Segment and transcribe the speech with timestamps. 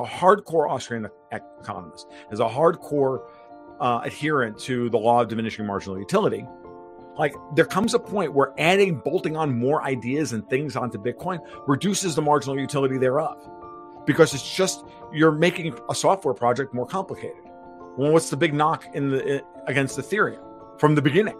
[0.00, 3.22] a hardcore Austrian economist, as a hardcore
[3.80, 6.46] uh, adherent to the law of diminishing marginal utility.
[7.16, 11.40] Like there comes a point where adding, bolting on more ideas and things onto Bitcoin
[11.66, 13.36] reduces the marginal utility thereof,
[14.06, 17.42] because it's just you're making a software project more complicated.
[17.96, 21.36] Well, what's the big knock in the against Ethereum from the beginning?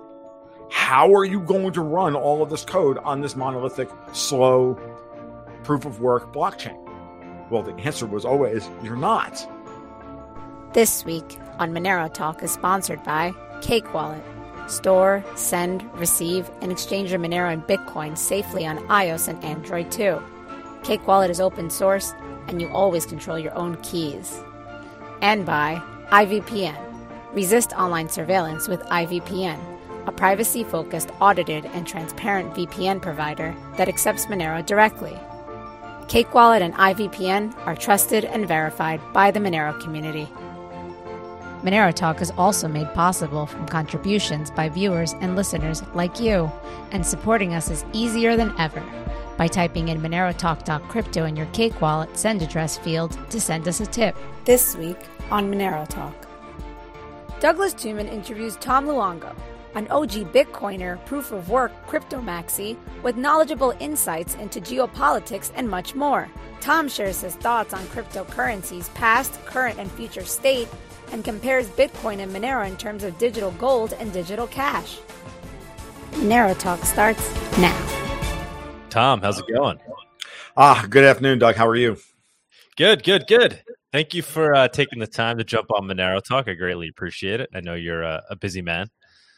[0.69, 4.75] How are you going to run all of this code on this monolithic, slow,
[5.63, 6.88] proof of work blockchain?
[7.51, 9.47] Well, the answer was always you're not.
[10.75, 14.23] This week on Monero Talk is sponsored by Cake Wallet.
[14.69, 20.23] Store, send, receive, and exchange your Monero and Bitcoin safely on iOS and Android too.
[20.83, 22.13] Cake Wallet is open source,
[22.49, 24.43] and you always control your own keys.
[25.23, 26.77] And by IVPN.
[27.33, 29.59] Resist online surveillance with IVPN,
[30.07, 35.19] a privacy focused, audited, and transparent VPN provider that accepts Monero directly.
[36.09, 40.27] Cake Wallet and IVPN are trusted and verified by the Monero community.
[41.63, 46.51] Monero Talk is also made possible from contributions by viewers and listeners like you,
[46.93, 48.83] and supporting us is easier than ever
[49.37, 53.87] by typing in monerotalk.crypto in your Cake Wallet send address field to send us a
[53.87, 54.17] tip.
[54.47, 54.99] This week
[55.31, 56.27] on Monero Talk.
[57.39, 59.37] Douglas Tuman interviews Tom Luongo,
[59.79, 65.95] an OG Bitcoiner, proof of work crypto maxi with knowledgeable insights into geopolitics and much
[65.95, 66.29] more.
[66.61, 70.69] Tom shares his thoughts on cryptocurrencies' past, current, and future state
[71.13, 74.99] and compares Bitcoin and Monero in terms of digital gold and digital cash.
[76.13, 77.23] Monero Talk starts
[77.59, 77.77] now.
[78.91, 79.79] Tom, how's it going?
[80.57, 81.55] Ah, good afternoon, Doug.
[81.55, 81.99] How are you?
[82.77, 83.63] Good, good, good.
[83.93, 86.49] Thank you for uh, taking the time to jump on Monero Talk.
[86.49, 87.49] I greatly appreciate it.
[87.55, 88.89] I know you're a, a busy man.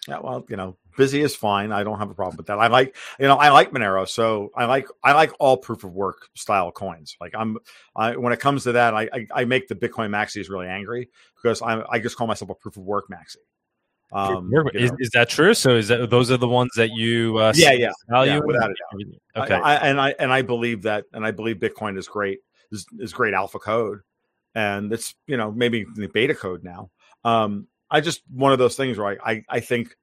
[0.09, 1.73] Yeah, well, you know, busy is fine.
[1.73, 2.59] I don't have a problem with that.
[2.59, 5.93] I like, you know, I like Monero, so I like I like all proof of
[5.93, 7.17] work style coins.
[7.21, 7.59] Like I'm,
[7.95, 11.11] I when it comes to that, I I, I make the Bitcoin maxis really angry
[11.37, 13.37] because I I just call myself a proof of work maxi.
[14.13, 15.55] Um, is, is, that true?
[15.55, 18.71] So is that those are the ones that you uh, yeah yeah value yeah, without
[18.71, 19.45] a doubt.
[19.45, 22.41] Okay, I, I, and I and I believe that, and I believe Bitcoin is great
[22.73, 24.01] is, is great alpha code,
[24.55, 26.91] and it's you know maybe the beta code now.
[27.25, 29.97] Um, I just one of those things where I, I, I think,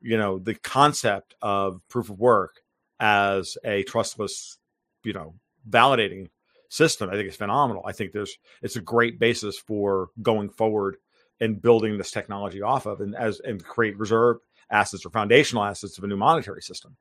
[0.00, 2.60] you know, the concept of proof of work
[2.98, 4.58] as a trustless,
[5.04, 5.34] you know,
[5.68, 6.28] validating
[6.68, 7.82] system, I think is phenomenal.
[7.86, 10.96] I think there's it's a great basis for going forward
[11.40, 14.38] and building this technology off of and as and create reserve
[14.70, 16.96] assets or foundational assets of a new monetary system.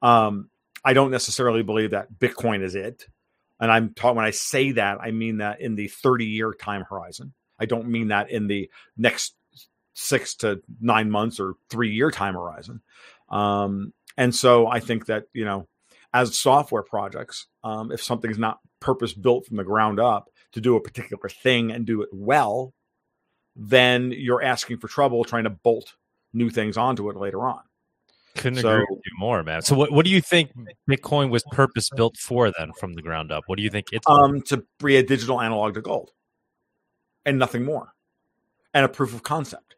[0.00, 0.50] Um,
[0.84, 3.06] I don't necessarily believe that Bitcoin is it.
[3.60, 6.84] And I'm talking when I say that, I mean that in the 30 year time
[6.88, 7.32] horizon.
[7.58, 9.34] I don't mean that in the next
[9.94, 12.80] six to nine months or three year time horizon.
[13.28, 15.68] Um, and so I think that, you know,
[16.14, 20.76] as software projects, um, if something's not purpose built from the ground up to do
[20.76, 22.74] a particular thing and do it well,
[23.56, 25.94] then you're asking for trouble trying to bolt
[26.32, 27.60] new things onto it later on.
[28.36, 29.60] Couldn't so, agree with you more, man.
[29.60, 30.52] So, what, what do you think
[30.88, 33.44] Bitcoin was purpose built for then, from the ground up?
[33.46, 36.12] What do you think it's um to be a digital analog to gold,
[37.26, 37.92] and nothing more,
[38.72, 39.76] and a proof of concept.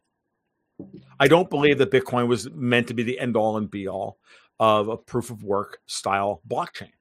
[1.18, 4.18] I don't believe that Bitcoin was meant to be the end all and be all
[4.58, 6.92] of a proof of work style blockchain.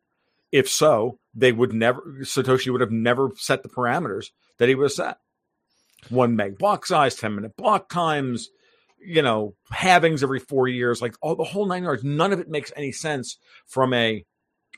[0.52, 4.28] If so, they would never, Satoshi would have never set the parameters
[4.60, 5.18] that he would have set.
[6.10, 8.50] One meg block size, 10 minute block times,
[9.00, 12.04] you know, halvings every four years, like all the whole nine yards.
[12.04, 14.24] None of it makes any sense from a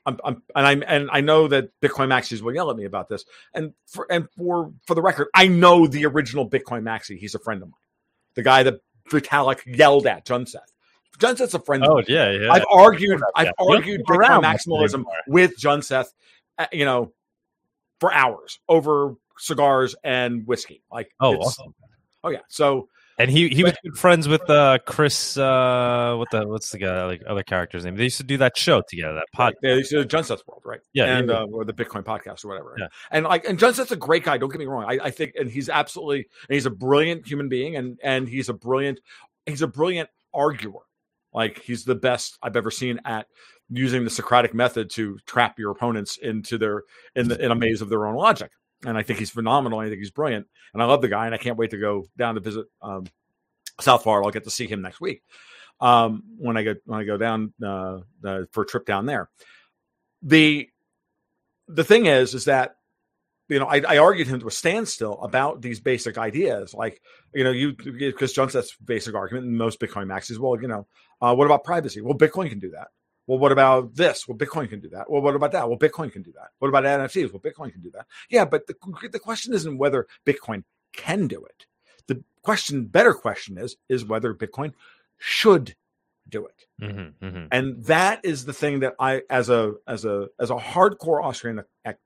[0.07, 3.09] I'm, I'm, and I and I know that Bitcoin Maxis will yell at me about
[3.09, 3.25] this.
[3.55, 7.17] And for and for for the record, I know the original Bitcoin Maxi.
[7.17, 7.79] He's a friend of mine
[8.35, 8.75] the guy that
[9.09, 10.71] Vitalik yelled at, Junseth.
[11.17, 11.85] Junseth's a friend.
[11.88, 12.51] Oh yeah, yeah.
[12.51, 13.21] I've argued.
[13.35, 16.07] I've argued Bitcoin maximalism with Junseth,
[16.57, 17.13] uh, you know,
[17.99, 20.81] for hours over cigars and whiskey.
[20.91, 21.73] Like, oh, awesome.
[22.23, 22.39] oh yeah.
[22.49, 26.77] So and he he was good friends with uh Chris uh what the what's the
[26.77, 27.95] guy like other character's name?
[27.95, 29.53] They used to do that show together, that pod.
[29.61, 30.81] Yeah, they used to do Junseth's World, right?
[30.93, 31.41] Yeah, and yeah.
[31.41, 32.71] Uh, or the Bitcoin podcast or whatever.
[32.71, 32.79] Right?
[32.81, 34.37] Yeah, and like and Junseth's a great guy.
[34.37, 34.85] Don't get me wrong.
[34.85, 38.49] I, I think and he's absolutely and he's a brilliant human being and and he's
[38.49, 38.99] a brilliant
[39.45, 40.81] he's a brilliant arguer.
[41.34, 43.28] Like he's the best I've ever seen at
[43.69, 46.84] using the Socratic method to trap your opponents into their
[47.16, 48.51] in the in a maze of their own logic.
[48.85, 49.79] And I think he's phenomenal.
[49.79, 51.25] I think he's brilliant, and I love the guy.
[51.25, 53.05] And I can't wait to go down to visit um,
[53.79, 54.25] South Florida.
[54.25, 55.23] I'll get to see him next week
[55.79, 59.29] um, when I go when I go down uh, uh, for a trip down there.
[60.22, 60.69] The
[61.67, 62.75] the thing is, is that
[63.49, 67.01] you know I, I, argued him to a standstill about these basic ideas, like
[67.33, 70.87] you know you because Junseth's basic argument and most Bitcoin maxis, well, you know,
[71.21, 72.01] uh, what about privacy?
[72.01, 72.87] Well, Bitcoin can do that.
[73.27, 74.27] Well, what about this?
[74.27, 75.09] Well, Bitcoin can do that.
[75.09, 75.67] Well, what about that?
[75.67, 76.49] Well, Bitcoin can do that.
[76.59, 77.33] What about NFTs?
[77.33, 78.05] Well, Bitcoin can do that.
[78.29, 78.75] Yeah, but the,
[79.11, 80.63] the question isn't whether Bitcoin
[80.93, 81.66] can do it.
[82.07, 84.73] The question, better question is, is whether Bitcoin
[85.17, 85.75] should
[86.29, 86.66] do it.
[86.81, 87.45] Mm-hmm, mm-hmm.
[87.51, 91.63] And that is the thing that I, as a as a as a hardcore Austrian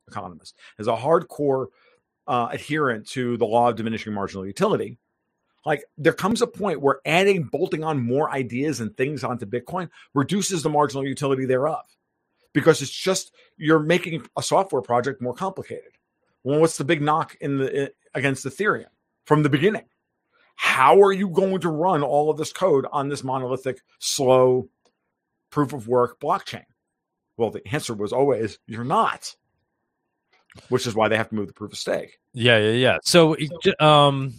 [0.08, 1.68] economist, as a hardcore
[2.28, 4.98] uh, adherent to the law of diminishing marginal utility,
[5.66, 9.90] like there comes a point where adding bolting on more ideas and things onto bitcoin
[10.14, 11.84] reduces the marginal utility thereof
[12.54, 15.92] because it's just you're making a software project more complicated.
[16.44, 18.88] Well what's the big knock in the against ethereum
[19.26, 19.86] from the beginning?
[20.56, 24.70] How are you going to run all of this code on this monolithic slow
[25.52, 26.66] proof of work blockchain?
[27.38, 29.36] Well the answer was always you're not
[30.70, 32.20] which is why they have to move the proof of stake.
[32.34, 32.98] Yeah yeah yeah.
[33.04, 33.36] So
[33.80, 34.34] um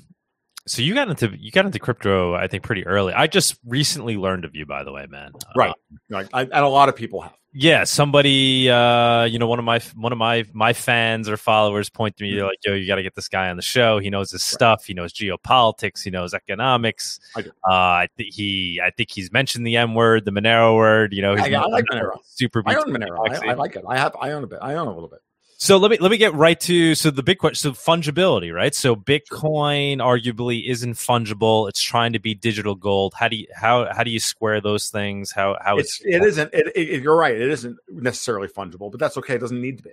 [0.71, 3.13] so you got into you got into crypto, I think, pretty early.
[3.13, 5.33] I just recently learned of you, by the way, man.
[5.57, 5.75] Right,
[6.09, 6.29] right.
[6.33, 7.33] I, and a lot of people have.
[7.53, 11.91] Yeah, somebody, uh, you know, one of my one of my my fans or followers
[11.91, 12.47] point to me mm-hmm.
[12.47, 13.99] like, "Yo, you got to get this guy on the show.
[13.99, 14.55] He knows his right.
[14.55, 14.85] stuff.
[14.85, 16.05] He knows geopolitics.
[16.05, 17.19] He knows economics.
[17.35, 17.51] I do.
[17.69, 21.13] Uh, I think he, I think he's mentioned the M word, the Monero word.
[21.13, 22.17] You know, he's I, I like Monero.
[22.23, 22.63] Super.
[22.65, 23.29] I own Monero.
[23.29, 23.83] I, I like it.
[23.89, 24.15] I have.
[24.21, 24.61] I own a bit.
[24.63, 25.19] I own a little bit.
[25.62, 27.75] So let me let me get right to so the big question.
[27.75, 28.75] So fungibility, right?
[28.75, 31.69] So Bitcoin arguably isn't fungible.
[31.69, 33.12] It's trying to be digital gold.
[33.15, 35.33] How do you how how do you square those things?
[35.33, 36.55] How how it's, it isn't.
[36.55, 37.35] It, it, you're right.
[37.35, 39.35] It isn't necessarily fungible, but that's okay.
[39.35, 39.91] It doesn't need to be,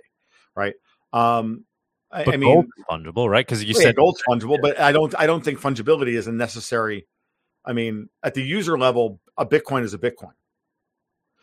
[0.56, 0.72] right?
[1.12, 1.66] Um,
[2.10, 3.46] I, but I mean, fungible, right?
[3.46, 6.32] Because you said yeah, gold's fungible, but I don't I don't think fungibility is a
[6.32, 7.06] necessary.
[7.62, 10.32] I mean, at the user level, a Bitcoin is a Bitcoin.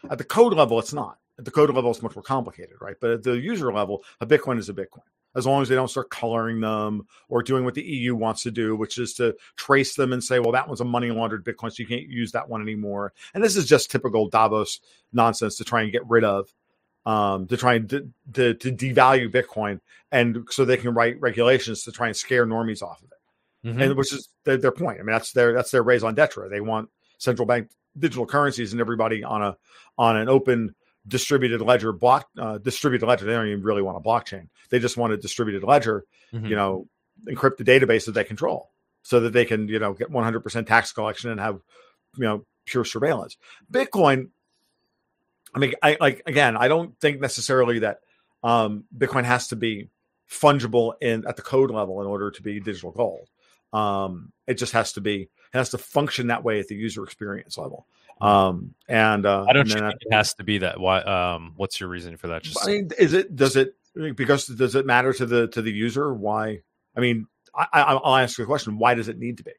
[0.10, 1.20] At the code level, it's not.
[1.38, 2.96] At the code level, it's much more complicated, right?
[3.00, 5.04] But at the user level, a Bitcoin is a Bitcoin.
[5.36, 8.52] As long as they don't start coloring them or doing what the EU wants to
[8.52, 11.72] do, which is to trace them and say, well, that one's a money laundered Bitcoin,
[11.72, 13.12] so you can't use that one anymore.
[13.34, 14.80] And this is just typical Davos
[15.12, 16.54] nonsense to try and get rid of,
[17.06, 21.84] um, to try and to, to, to devalue Bitcoin, and so they can write regulations
[21.84, 23.68] to try and scare normies off of it.
[23.68, 23.82] Mm-hmm.
[23.82, 25.00] And which is their, their point.
[25.00, 26.50] I mean, that's their that's their raison d'etre.
[26.50, 29.58] They want central bank digital currencies and everybody on a
[29.98, 30.76] on an open
[31.08, 33.26] distributed ledger block uh, distributed ledger.
[33.26, 34.48] They don't even really want a blockchain.
[34.70, 36.46] They just want a distributed ledger, mm-hmm.
[36.46, 36.88] you know,
[37.28, 38.72] encrypt the database that they control
[39.04, 41.60] so that they can, you know, get 100% tax collection and have,
[42.18, 43.38] you know, pure surveillance.
[43.72, 44.30] Bitcoin,
[45.54, 48.00] I mean, I like, again, I don't think necessarily that
[48.44, 49.90] um, Bitcoin has to be
[50.30, 53.30] fungible in at the code level in order to be digital gold.
[53.72, 57.04] Um, it just has to be, it has to function that way at the user
[57.04, 57.86] experience level.
[58.22, 60.80] Um, and uh, I don't think it has to be that.
[60.80, 61.02] Why?
[61.02, 62.44] Um, what's your reason for that?
[62.44, 63.76] Just I mean, is it does it
[64.16, 66.14] because does it matter to the to the user?
[66.14, 66.62] Why?
[66.96, 68.78] I mean, I, will ask you a question.
[68.78, 69.52] Why does it need to be?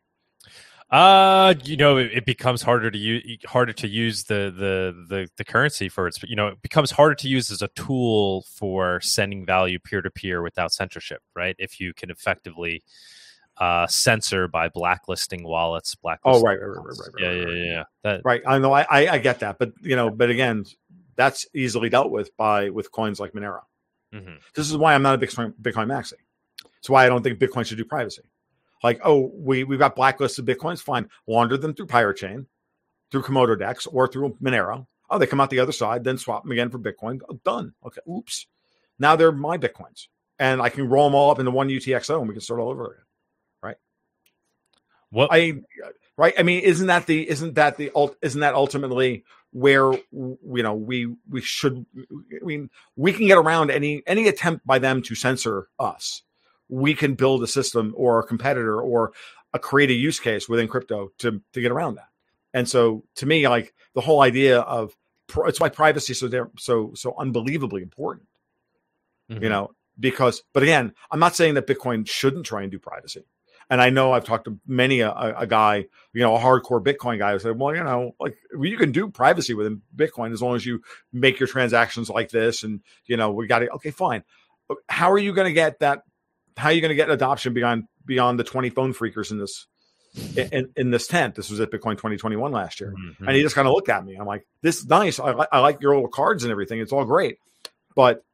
[0.89, 5.29] Uh, you know, it, it, becomes harder to use harder to use the the the
[5.37, 6.23] the currency for its.
[6.23, 10.11] You know, it becomes harder to use as a tool for sending value peer to
[10.11, 11.23] peer without censorship.
[11.35, 11.57] Right?
[11.59, 12.85] If you can effectively
[13.59, 15.95] uh, censor by blacklisting wallets.
[15.95, 18.43] Blacklisting oh, right, right, right, right, right, yeah, right, yeah, yeah, That, right.
[18.47, 18.73] I know.
[18.73, 20.65] I, I get that, but you know, but again,
[21.17, 23.63] that's easily dealt with by with coins like Monero.
[24.15, 24.37] Mm-hmm.
[24.55, 26.15] This is why I'm not a Bitcoin Bitcoin maxi.
[26.79, 28.23] It's why I don't think Bitcoin should do privacy.
[28.83, 30.81] Like, oh, we we've got blacklisted bitcoins.
[30.81, 32.47] Fine, launder them through Pirate Chain,
[33.11, 34.87] through Komodo Dex, or through Monero.
[35.09, 37.21] Oh, they come out the other side, then swap them again for Bitcoin.
[37.29, 37.73] Oh, done.
[37.85, 38.01] Okay.
[38.11, 38.47] Oops.
[38.99, 40.09] Now they're my bitcoins,
[40.39, 42.71] and I can roll them all up into one UTXO, and we can start all
[42.71, 43.05] over again.
[45.17, 45.55] What I
[46.19, 46.35] right?
[46.39, 51.17] I mean, isn't that the isn't that the isn't that ultimately where you know we
[51.31, 51.87] we should?
[51.99, 56.21] I mean, we can get around any any attempt by them to censor us.
[56.69, 59.13] We can build a system or a competitor or
[59.55, 62.09] a create a use case within crypto to to get around that.
[62.53, 64.95] And so, to me, like the whole idea of
[65.47, 68.29] it's why privacy is so so so unbelievably important.
[69.31, 69.45] Mm-hmm.
[69.45, 73.25] You know, because but again, I'm not saying that Bitcoin shouldn't try and do privacy.
[73.69, 77.19] And I know I've talked to many a, a guy, you know, a hardcore Bitcoin
[77.19, 80.55] guy who said, well, you know, like you can do privacy within Bitcoin as long
[80.55, 80.83] as you
[81.13, 82.63] make your transactions like this.
[82.63, 83.71] And, you know, we got it.
[83.75, 84.23] Okay, fine.
[84.89, 86.03] How are you going to get that?
[86.57, 89.67] How are you going to get adoption beyond beyond the 20 phone freakers in this
[90.37, 91.35] in, in this tent.
[91.35, 92.95] This was at Bitcoin 2021 last year.
[92.97, 93.27] Mm-hmm.
[93.27, 94.15] And he just kind of looked at me.
[94.15, 95.21] I'm like, this is nice.
[95.21, 96.81] I, I like your little cards and everything.
[96.81, 97.39] It's all great.
[97.95, 98.25] But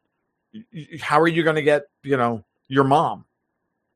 [1.00, 3.24] how are you going to get, you know, your mom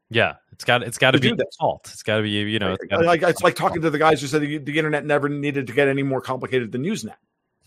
[0.08, 1.90] yeah, it's got it's got to be default.
[1.92, 2.78] It's got to be you know.
[2.80, 5.66] It's, like it's like talking to the guys who said the, the, internet never needed
[5.66, 7.16] to get any more complicated than Usenet.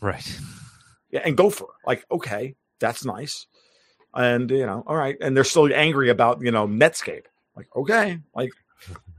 [0.02, 0.40] Right.
[1.12, 1.68] Yeah, and Gopher.
[1.86, 3.46] Like, okay, that's nice,
[4.16, 7.26] and you know, all right, and they're still angry about you know Netscape.
[7.56, 8.50] Like, okay, like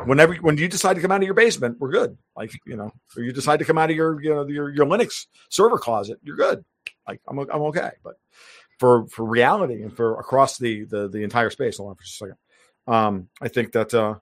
[0.05, 2.19] whenever when you decide to come out of your basement, we're good.
[2.37, 4.87] Like you know, or you decide to come out of your you know your your
[4.87, 6.65] Linux server closet, you're good.
[7.07, 7.91] Like I'm I'm okay.
[8.03, 8.15] But
[8.81, 12.17] for for reality and for across the the the entire space, hold on for just
[12.17, 12.37] a second.
[12.87, 14.17] Um, I think that uh,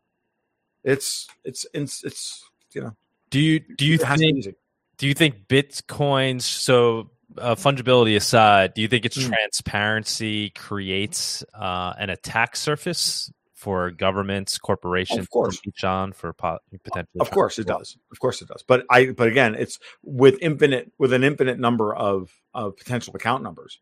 [0.84, 2.96] it's it's it's it's you know.
[3.30, 4.56] Do you do you think
[4.96, 9.28] do you think Bitcoin's so uh, fungibility aside, do you think its mm.
[9.28, 17.20] transparency creates uh, an attack surface for governments, corporations, of course, on for potential?
[17.20, 17.96] Of course, it does.
[18.10, 18.62] Of course, it does.
[18.66, 23.42] But I, but again, it's with infinite, with an infinite number of of potential account
[23.42, 23.80] numbers,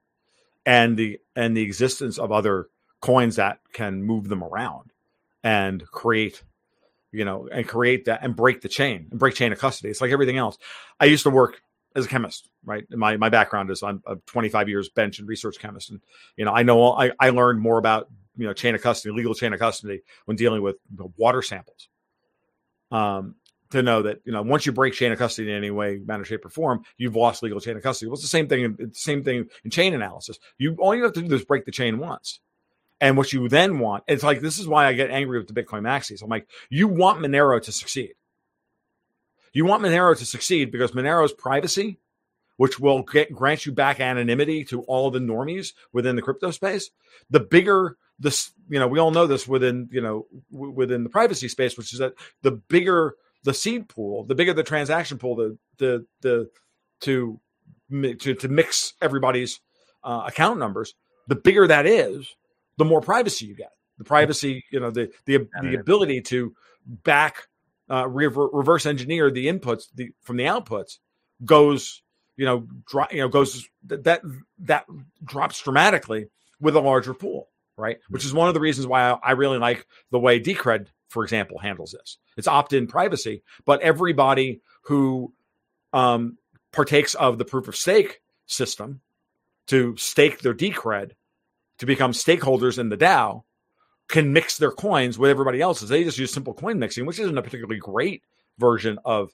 [0.64, 2.68] and the and the existence of other
[3.00, 4.92] coins that can move them around
[5.42, 6.42] and create
[7.16, 9.88] you know, and create that and break the chain and break chain of custody.
[9.88, 10.58] It's like everything else.
[11.00, 11.62] I used to work
[11.94, 12.84] as a chemist, right?
[12.90, 16.00] My my background is I'm a 25 years bench and research chemist, and
[16.36, 19.34] you know I know I I learned more about you know chain of custody, legal
[19.34, 20.76] chain of custody when dealing with
[21.16, 21.88] water samples.
[22.90, 23.36] Um,
[23.70, 26.24] to know that you know once you break chain of custody in any way, manner,
[26.24, 28.08] shape, or form, you've lost legal chain of custody.
[28.08, 28.76] Well, it's the same thing.
[28.78, 30.38] It's the same thing in chain analysis.
[30.58, 32.40] You all you have to do is break the chain once.
[33.00, 35.60] And what you then want, it's like this is why I get angry with the
[35.60, 36.22] Bitcoin maxis.
[36.22, 38.14] I'm like, you want Monero to succeed.
[39.52, 41.98] You want Monero to succeed because Monero's privacy,
[42.56, 46.90] which will get, grant you back anonymity to all the normies within the crypto space,
[47.28, 51.10] the bigger this, you know, we all know this within, you know, w- within the
[51.10, 55.36] privacy space, which is that the bigger the seed pool, the bigger the transaction pool,
[55.36, 56.50] the the the
[57.00, 57.40] to
[57.90, 59.60] to to mix everybody's
[60.02, 60.94] uh, account numbers,
[61.28, 62.34] the bigger that is,
[62.76, 63.72] the more privacy you get.
[63.98, 66.54] The privacy, you know, the the the ability to
[66.86, 67.48] back
[67.90, 70.98] uh, rever- reverse engineer the inputs the, from the outputs
[71.44, 72.02] goes,
[72.36, 74.20] you know, dro- you know goes that
[74.58, 74.84] that
[75.24, 76.28] drops dramatically
[76.60, 77.96] with a larger pool, right?
[77.96, 78.12] Mm-hmm.
[78.12, 81.22] Which is one of the reasons why I, I really like the way Decred, for
[81.24, 82.18] example, handles this.
[82.36, 85.32] It's opt-in privacy, but everybody who
[85.92, 86.36] um,
[86.72, 89.00] partakes of the proof of stake system
[89.68, 91.12] to stake their Decred
[91.78, 93.42] to become stakeholders in the DAO
[94.08, 95.88] can mix their coins with everybody else's.
[95.88, 98.22] They just use simple coin mixing, which isn't a particularly great
[98.58, 99.32] version of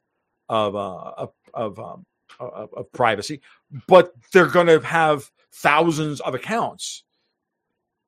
[0.48, 2.06] of uh, of of, um,
[2.40, 3.40] of, of privacy,
[3.86, 7.04] but they're going to have thousands of accounts,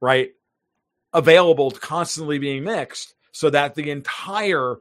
[0.01, 0.31] right,
[1.13, 4.77] available to constantly being mixed, so that the entire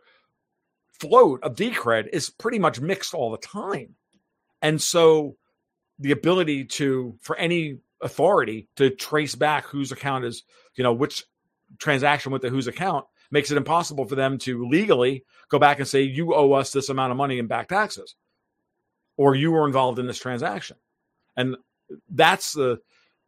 [0.99, 3.95] float of Decred is pretty much mixed all the time,
[4.61, 5.35] and so
[5.99, 10.43] the ability to for any authority to trace back whose account is,
[10.75, 11.23] you know, which
[11.79, 15.87] transaction with the whose account makes it impossible for them to legally go back and
[15.87, 18.15] say, you owe us this amount of money in back taxes,
[19.17, 20.77] or you were involved in this transaction.
[21.35, 21.55] And
[22.09, 22.79] that's the,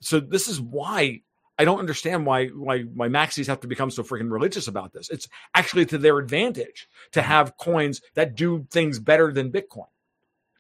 [0.02, 1.22] so this is why
[1.58, 5.10] I don't understand why why why maxis have to become so freaking religious about this.
[5.10, 7.30] It's actually to their advantage to mm-hmm.
[7.30, 9.88] have coins that do things better than Bitcoin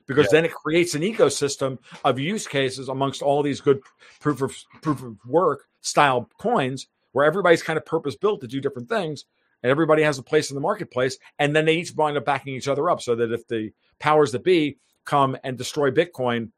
[0.07, 0.31] because yeah.
[0.37, 3.81] then it creates an ecosystem of use cases amongst all these good
[4.19, 8.59] proof of proof of work style coins where everybody's kind of purpose built to do
[8.59, 9.25] different things
[9.63, 12.55] and everybody has a place in the marketplace and then they each wind up backing
[12.55, 16.51] each other up so that if the powers that be come and destroy bitcoin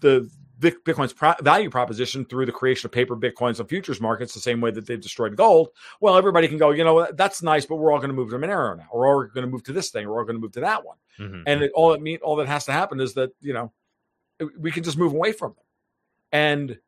[0.00, 4.40] the Bitcoin's pro- value proposition through the creation of paper Bitcoins on futures markets, the
[4.40, 5.68] same way that they've destroyed gold.
[6.00, 8.36] Well, everybody can go, you know, that's nice, but we're all going to move to
[8.36, 8.86] Monero now.
[8.92, 10.08] We're all going to move to this thing.
[10.08, 10.96] We're all going to move to that one.
[11.18, 11.42] Mm-hmm.
[11.46, 13.72] And it, all it mean, all that has to happen is that you know
[14.58, 15.64] we can just move away from them.
[16.32, 16.78] And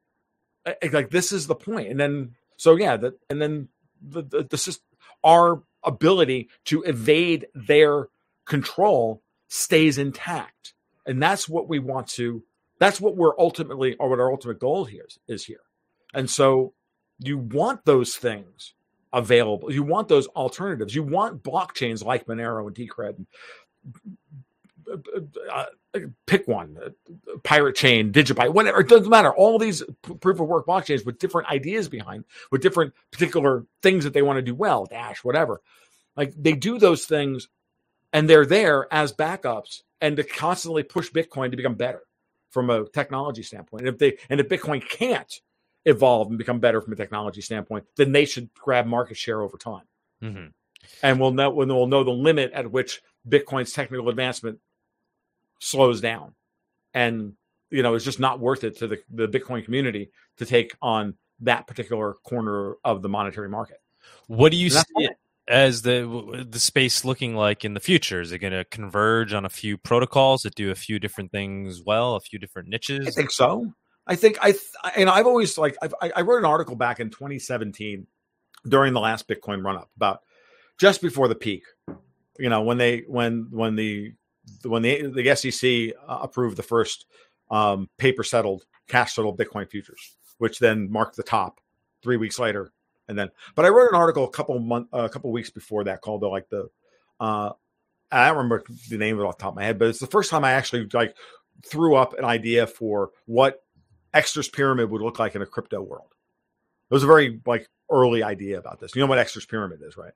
[0.92, 1.88] like this is the point.
[1.88, 3.68] And then so yeah, that and then
[4.00, 4.78] the the, the
[5.24, 8.08] our ability to evade their
[8.44, 10.74] control stays intact,
[11.06, 12.42] and that's what we want to
[12.78, 15.60] that's what we're ultimately, or what our ultimate goal here is, is here.
[16.14, 16.74] And so
[17.18, 18.74] you want those things
[19.12, 19.72] available.
[19.72, 20.94] You want those alternatives.
[20.94, 23.26] You want blockchains like Monero and Decred.
[25.52, 25.64] Uh,
[26.26, 26.78] pick one,
[27.42, 28.80] Pirate Chain, DigiByte, whatever.
[28.80, 29.34] It doesn't matter.
[29.34, 29.82] All these
[30.20, 34.38] proof of work blockchains with different ideas behind, with different particular things that they want
[34.38, 35.60] to do well, Dash, whatever.
[36.16, 37.48] Like they do those things,
[38.12, 42.02] and they're there as backups, and to constantly push Bitcoin to become better
[42.50, 43.82] from a technology standpoint.
[43.82, 45.32] And if they and if Bitcoin can't
[45.84, 49.56] evolve and become better from a technology standpoint, then they should grab market share over
[49.56, 49.84] time.
[50.22, 50.46] Mm-hmm.
[51.02, 54.58] And we'll know when we'll know the limit at which Bitcoin's technical advancement
[55.60, 56.34] slows down.
[56.94, 57.34] And
[57.70, 61.14] you know, it's just not worth it to the, the Bitcoin community to take on
[61.40, 63.78] that particular corner of the monetary market.
[64.26, 65.08] What do you see?
[65.48, 68.20] As the the space looking like in the future?
[68.20, 71.82] Is it going to converge on a few protocols that do a few different things
[71.84, 73.06] well, a few different niches?
[73.06, 73.72] I think so.
[74.06, 74.54] I think I
[74.96, 78.06] and I've always like I've, i wrote an article back in 2017
[78.66, 80.22] during the last Bitcoin run up about
[80.78, 81.64] just before the peak.
[82.38, 84.12] You know, when they when when the
[84.64, 87.06] when the the SEC uh, approved the first
[87.50, 91.60] um, paper settled cash settled Bitcoin futures, which then marked the top
[92.02, 92.72] three weeks later.
[93.08, 95.84] And then, but I wrote an article a couple month, uh, a couple weeks before
[95.84, 96.68] that called the like the,
[97.20, 97.52] uh,
[98.10, 99.98] I don't remember the name of it off the top of my head, but it's
[99.98, 101.16] the first time I actually like
[101.66, 103.62] threw up an idea for what
[104.14, 106.14] Exter's pyramid would look like in a crypto world.
[106.90, 108.94] It was a very like early idea about this.
[108.94, 110.12] You know what Exter's pyramid is, right?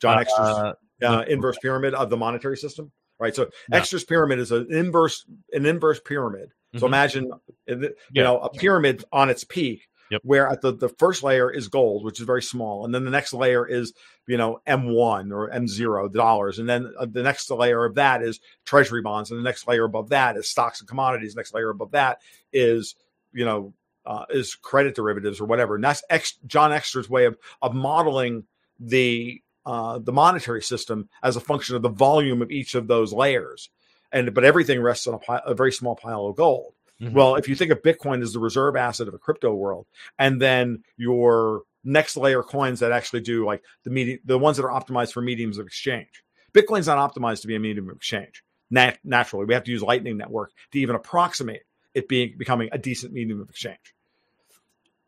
[0.00, 0.72] John uh,
[1.02, 3.34] uh, inverse pyramid of the monetary system, right?
[3.34, 3.78] So yeah.
[3.78, 6.50] Exter's pyramid is an inverse an inverse pyramid.
[6.74, 6.86] So mm-hmm.
[6.86, 7.30] imagine
[7.66, 8.22] you yeah.
[8.24, 10.20] know a pyramid on its peak Yep.
[10.24, 13.10] Where at the, the first layer is gold, which is very small, and then the
[13.10, 13.92] next layer is
[14.26, 18.40] you know M1 or M0 dollars, and then uh, the next layer of that is
[18.64, 21.34] treasury bonds, and the next layer above that is stocks and commodities.
[21.34, 22.20] Next layer above that
[22.52, 22.94] is
[23.32, 23.72] you know
[24.06, 25.74] uh, is credit derivatives or whatever.
[25.74, 26.02] And that's
[26.46, 28.44] John Exter's way of of modeling
[28.78, 33.12] the uh, the monetary system as a function of the volume of each of those
[33.12, 33.68] layers.
[34.12, 36.74] And but everything rests on a, pile, a very small pile of gold.
[37.00, 37.14] Mm-hmm.
[37.14, 39.86] Well, if you think of Bitcoin as the reserve asset of a crypto world,
[40.18, 44.64] and then your next layer coins that actually do like the medium, the ones that
[44.64, 46.24] are optimized for mediums of exchange.
[46.52, 48.42] Bitcoin's not optimized to be a medium of exchange.
[48.70, 51.62] Nat- naturally, we have to use Lightning Network to even approximate
[51.94, 53.94] it being becoming a decent medium of exchange.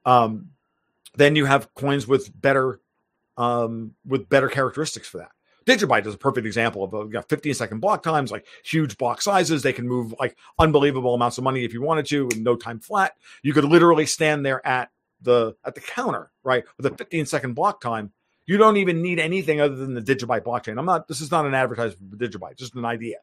[0.04, 0.50] Um,
[1.16, 2.80] then you have coins with better
[3.37, 5.30] um, with better characteristics for that.
[5.68, 8.96] Digibyte is a perfect example of a you know, 15 second block times, like huge
[8.96, 9.62] block sizes.
[9.62, 12.80] They can move like unbelievable amounts of money if you wanted to in no time
[12.80, 13.12] flat.
[13.42, 17.52] You could literally stand there at the at the counter, right, with a 15 second
[17.52, 18.12] block time.
[18.46, 20.78] You don't even need anything other than the Digibyte blockchain.
[20.78, 21.06] I'm not.
[21.06, 22.56] This is not an advertisement for Digibyte.
[22.56, 23.18] Just an idea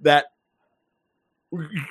[0.00, 0.26] that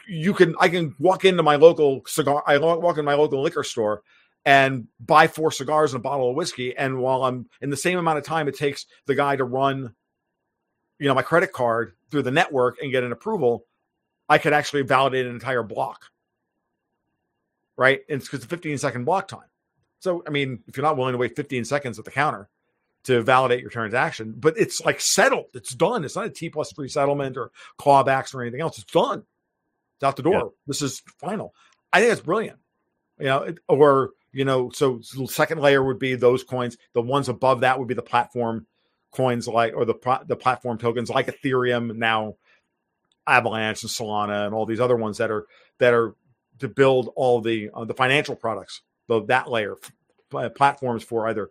[0.08, 0.56] you can.
[0.60, 2.44] I can walk into my local cigar.
[2.48, 4.02] I walk in my local liquor store
[4.46, 6.76] and buy four cigars and a bottle of whiskey.
[6.76, 9.94] And while I'm in the same amount of time it takes the guy to run,
[11.00, 13.66] you know, my credit card through the network and get an approval,
[14.28, 16.06] I could actually validate an entire block.
[17.78, 18.02] Right.
[18.10, 19.50] And it's because the 15 second block time.
[20.00, 22.50] So, I mean, if you're not willing to wait 15 seconds at the counter
[23.04, 26.04] to validate your transaction, but it's like settled, it's done.
[26.04, 28.80] It's not a T plus three settlement or clawbacks or anything else.
[28.80, 29.24] It's done.
[29.98, 30.34] It's out the door.
[30.34, 30.50] Yeah.
[30.66, 31.54] This is final.
[31.94, 32.60] I think it's brilliant.
[33.20, 36.78] You know, or you know, so, second layer would be those coins.
[36.94, 38.66] The ones above that would be the platform
[39.12, 42.36] coins like or the the platform tokens like Ethereum now,
[43.28, 45.46] Avalanche and Solana and all these other ones that are
[45.80, 46.16] that are
[46.60, 48.82] to build all the uh, the financial products.
[49.08, 49.76] The that layer
[50.56, 51.50] platforms for either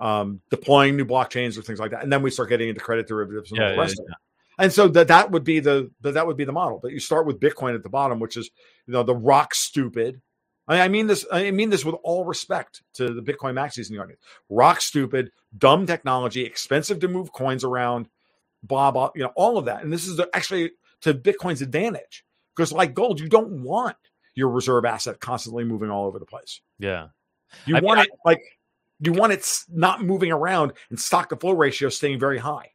[0.00, 3.06] um, deploying new blockchains or things like that, and then we start getting into credit
[3.06, 4.14] derivatives and yeah, all the rest yeah, yeah.
[4.58, 6.80] And so that that would be the, the that would be the model.
[6.82, 8.50] But you start with Bitcoin at the bottom, which is
[8.86, 10.20] you know the rock stupid
[10.68, 11.24] I mean this.
[11.30, 14.20] I mean this with all respect to the Bitcoin maxis in the audience.
[14.50, 18.08] Rock stupid, dumb technology, expensive to move coins around,
[18.62, 19.10] blah blah.
[19.14, 19.84] You know all of that.
[19.84, 22.24] And this is actually to Bitcoin's advantage
[22.56, 23.96] because, like gold, you don't want
[24.34, 26.60] your reserve asset constantly moving all over the place.
[26.80, 27.08] Yeah,
[27.64, 28.42] you I want mean, it I, like
[28.98, 32.70] you want it not moving around and stock to flow ratio staying very high.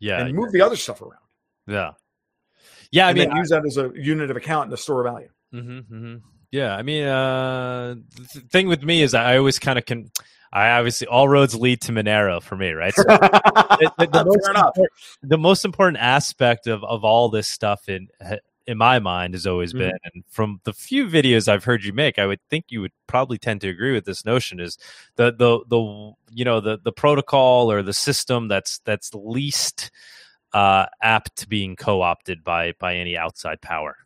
[0.00, 1.22] Yeah, and move the other stuff around.
[1.68, 1.92] Yeah,
[2.90, 3.06] yeah.
[3.06, 5.28] I and mean, use that as a unit of account in the store of value.
[5.54, 6.16] Mm-hmm, mm-hmm.
[6.50, 7.96] Yeah, I mean, uh,
[8.34, 10.10] the thing with me is I always kind of can.
[10.50, 12.94] I obviously all roads lead to Monero for me, right?
[12.94, 14.90] So the, the, the, most
[15.22, 18.08] the, most important aspect of, of all this stuff in
[18.66, 19.90] in my mind has always mm-hmm.
[19.90, 22.92] been, and from the few videos I've heard you make, I would think you would
[23.06, 24.78] probably tend to agree with this notion is
[25.16, 29.90] the the the you know the the protocol or the system that's that's least
[30.54, 33.96] uh, apt to being co opted by by any outside power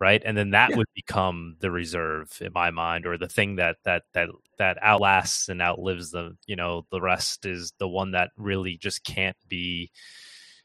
[0.00, 0.22] right?
[0.24, 0.76] And then that yeah.
[0.78, 5.48] would become the reserve in my mind, or the thing that that that that outlasts
[5.48, 9.90] and outlives the you know the rest is the one that really just can't be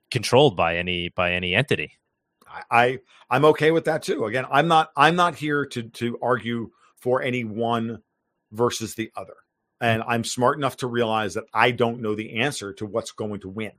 [0.10, 1.92] controlled by any by any entity.
[2.72, 4.26] I I'm okay with that too.
[4.26, 8.02] Again, I'm not I'm not here to to argue for any one
[8.52, 9.36] versus the other.
[9.82, 10.12] And mm-hmm.
[10.12, 13.50] I'm smart enough to realize that I don't know the answer to what's going to
[13.50, 13.74] win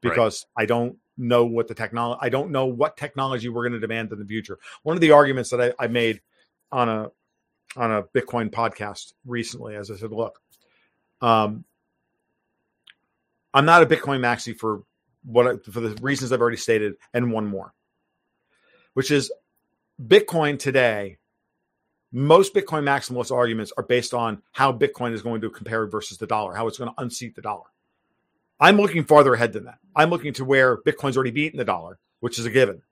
[0.00, 0.62] because right.
[0.62, 4.12] I don't know what the technology I don't know what technology we're going to demand
[4.12, 4.58] in the future.
[4.82, 6.20] One of the arguments that I, I made
[6.72, 7.10] on a
[7.76, 10.40] on a Bitcoin podcast recently, as I said, look,
[11.20, 11.64] um,
[13.52, 14.82] I'm not a Bitcoin maxi for
[15.24, 17.72] what for the reasons I've already stated, and one more,
[18.94, 19.32] which is
[20.02, 21.18] Bitcoin today.
[22.16, 26.28] Most Bitcoin maximalist arguments are based on how Bitcoin is going to compare versus the
[26.28, 27.64] dollar, how it's going to unseat the dollar.
[28.60, 29.78] I'm looking farther ahead than that.
[29.96, 32.82] I'm looking to where Bitcoin's already beaten the dollar, which is a given.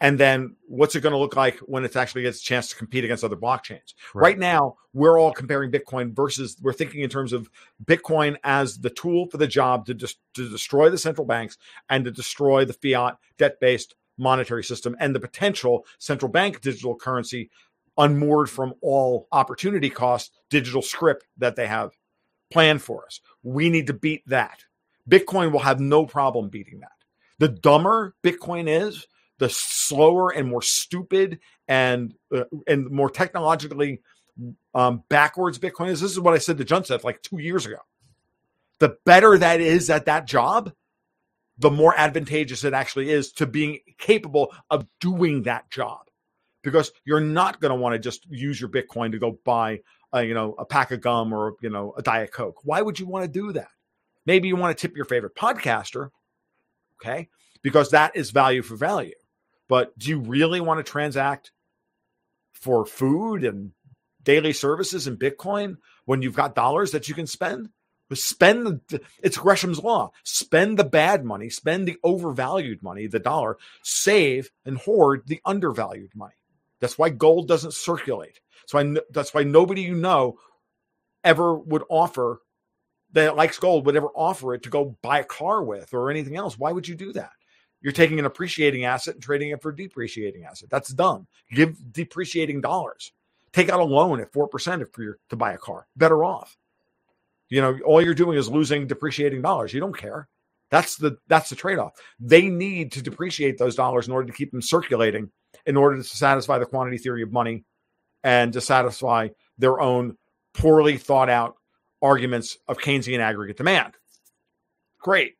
[0.00, 2.76] and then what's it going to look like when it actually gets a chance to
[2.76, 4.22] compete against other blockchains right.
[4.22, 4.38] right.
[4.38, 7.50] now we're all comparing bitcoin versus we're thinking in terms of
[7.84, 12.04] bitcoin as the tool for the job to just to destroy the central banks and
[12.04, 17.50] to destroy the fiat debt-based monetary system and the potential central bank digital currency
[17.98, 21.92] unmoored from all opportunity cost digital script that they have
[22.50, 24.64] planned for us we need to beat that
[25.08, 26.88] bitcoin will have no problem beating that
[27.38, 29.06] the dumber bitcoin is
[29.38, 34.00] the slower and more stupid and uh, and more technologically
[34.74, 36.00] um, backwards Bitcoin is.
[36.00, 37.78] This is what I said to Junseth like two years ago.
[38.78, 40.72] The better that is at that job,
[41.58, 46.06] the more advantageous it actually is to being capable of doing that job,
[46.62, 49.80] because you're not going to want to just use your Bitcoin to go buy,
[50.12, 52.60] a, you know, a pack of gum or you know a diet coke.
[52.64, 53.68] Why would you want to do that?
[54.26, 56.10] Maybe you want to tip your favorite podcaster,
[57.00, 57.28] okay,
[57.62, 59.14] because that is value for value.
[59.68, 61.52] But do you really want to transact
[62.52, 63.72] for food and
[64.22, 67.70] daily services in Bitcoin when you've got dollars that you can spend?
[68.12, 70.10] Spend the, it's Gresham's law.
[70.24, 76.10] Spend the bad money, spend the overvalued money, the dollar, save and hoard the undervalued
[76.16, 76.34] money.
[76.80, 78.40] That's why gold doesn't circulate.
[78.66, 80.38] So that's why nobody you know
[81.24, 82.40] ever would offer
[83.12, 86.36] that likes gold would ever offer it to go buy a car with or anything
[86.36, 86.58] else.
[86.58, 87.32] Why would you do that?
[87.80, 90.68] You're taking an appreciating asset and trading it for depreciating asset.
[90.70, 91.26] That's dumb.
[91.50, 93.12] Give depreciating dollars.
[93.52, 95.86] Take out a loan at 4% if you're to buy a car.
[95.96, 96.56] Better off.
[97.48, 99.72] You know, all you're doing is losing depreciating dollars.
[99.72, 100.28] You don't care.
[100.70, 101.94] That's the that's the trade-off.
[102.20, 105.30] They need to depreciate those dollars in order to keep them circulating
[105.66, 107.64] in order to satisfy the quantity theory of money
[108.22, 109.28] and to satisfy
[109.58, 110.16] their own
[110.54, 111.56] poorly thought out
[112.02, 113.94] arguments of Keynesian aggregate demand.
[115.00, 115.34] Great.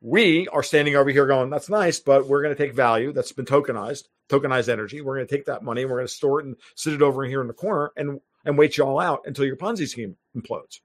[0.00, 3.32] We are standing over here going, that's nice, but we're going to take value that's
[3.32, 5.00] been tokenized, tokenized energy.
[5.00, 7.02] We're going to take that money, and we're going to store it and sit it
[7.02, 10.16] over here in the corner and and wait you all out until your Ponzi scheme
[10.36, 10.80] implodes.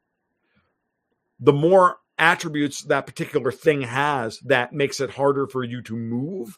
[1.39, 6.57] The more attributes that particular thing has that makes it harder for you to move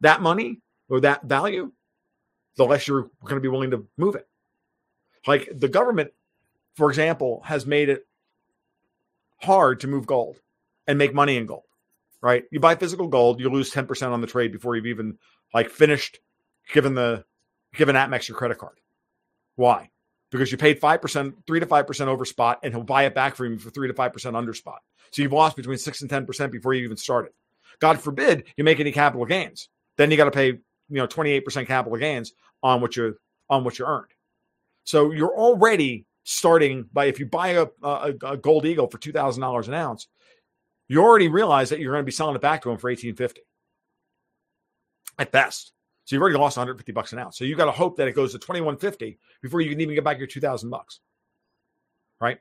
[0.00, 1.72] that money or that value,
[2.56, 4.28] the less you're going to be willing to move it.
[5.26, 6.12] Like the government,
[6.74, 8.06] for example, has made it
[9.38, 10.40] hard to move gold
[10.86, 11.64] and make money in gold,
[12.20, 12.44] right?
[12.50, 15.18] You buy physical gold, you lose 10% on the trade before you've even
[15.54, 16.18] like finished
[16.72, 17.24] given the
[17.74, 18.78] given APMEX your credit card.
[19.56, 19.90] Why?
[20.30, 23.52] Because you paid 5%, 3 to 5% over spot, and he'll buy it back from
[23.52, 24.80] you for 3 to 5% under spot.
[25.10, 27.32] So you've lost between 6 and 10% before you even started.
[27.80, 29.68] God forbid you make any capital gains.
[29.96, 30.58] Then you got to pay,
[30.92, 33.16] you know, 28% capital gains on what you
[33.48, 34.12] on what you earned.
[34.84, 39.68] So you're already starting by if you buy a, a, a gold eagle for $2,000
[39.68, 40.06] an ounce,
[40.88, 43.42] you already realize that you're going to be selling it back to them for 1850
[45.18, 45.72] at best.
[46.04, 47.38] So you've already lost 150 bucks an ounce.
[47.38, 50.04] So you got to hope that it goes to 2150 before you can even get
[50.04, 51.00] back your 2000 bucks.
[52.20, 52.38] Right?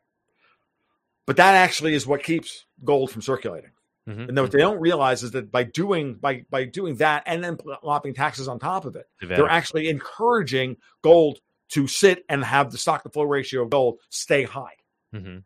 [1.26, 3.72] But that actually is what keeps gold from circulating.
[4.10, 4.30] Mm-hmm.
[4.30, 7.58] And what they don't realize is that by doing by by doing that and then
[7.84, 12.78] lopping taxes on top of it, they're actually encouraging gold to sit and have the
[12.78, 14.76] stock to flow ratio of gold stay high.
[15.14, 15.40] Mm-hmm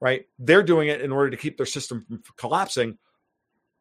[0.00, 0.26] right?
[0.38, 2.98] They're doing it in order to keep their system from collapsing,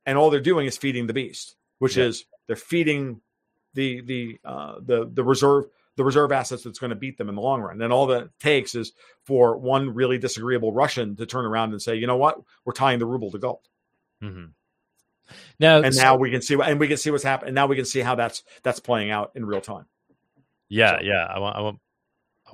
[0.05, 2.05] and all they're doing is feeding the beast, which yeah.
[2.05, 3.21] is they're feeding
[3.73, 7.35] the the uh, the the reserve the reserve assets that's going to beat them in
[7.35, 7.81] the long run.
[7.81, 8.91] And all that takes is
[9.23, 12.99] for one really disagreeable Russian to turn around and say, you know what, we're tying
[12.99, 13.67] the ruble to gold.
[14.21, 14.45] Mm-hmm.
[15.59, 17.53] Now, and so, now we can see, and we can see what's happening.
[17.53, 19.85] Now we can see how that's that's playing out in real time.
[20.69, 21.03] Yeah, so.
[21.03, 21.25] yeah.
[21.25, 21.79] I want, I want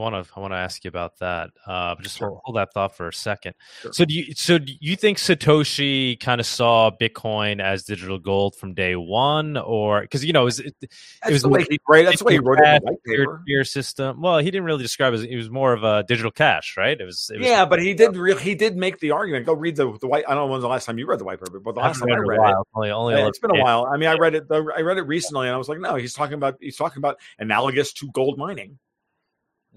[0.02, 1.52] I want to I want to ask you about that.
[1.66, 2.42] Uh, just sure.
[2.44, 3.54] hold that thought for a second.
[3.82, 3.94] Sure.
[3.94, 8.56] So do you so do you think Satoshi kind of saw Bitcoin as digital gold
[8.56, 11.80] from day one, or because you know it was it, it was the way he
[11.88, 13.44] right that's the way he wrote it white paper.
[13.46, 14.22] Peer system.
[14.22, 15.22] Well, he didn't really describe it.
[15.24, 17.00] It was more of a digital cash, right?
[17.00, 17.30] It was.
[17.34, 19.46] It was yeah, but he did really he did make the argument.
[19.46, 20.26] Go read the the white.
[20.28, 22.00] I don't know when's the last time you read the white paper, but the last
[22.00, 23.86] time I read it, only, only it's been a while.
[23.86, 24.46] I mean, I read it.
[24.50, 27.20] I read it recently, and I was like, no, he's talking about he's talking about
[27.40, 28.80] analogous to gold mining.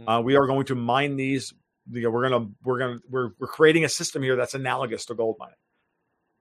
[0.00, 0.18] Mm.
[0.18, 1.52] Uh, we are going to mine these.
[1.90, 5.14] You know, we're gonna we're gonna we're we're creating a system here that's analogous to
[5.14, 5.56] gold mining.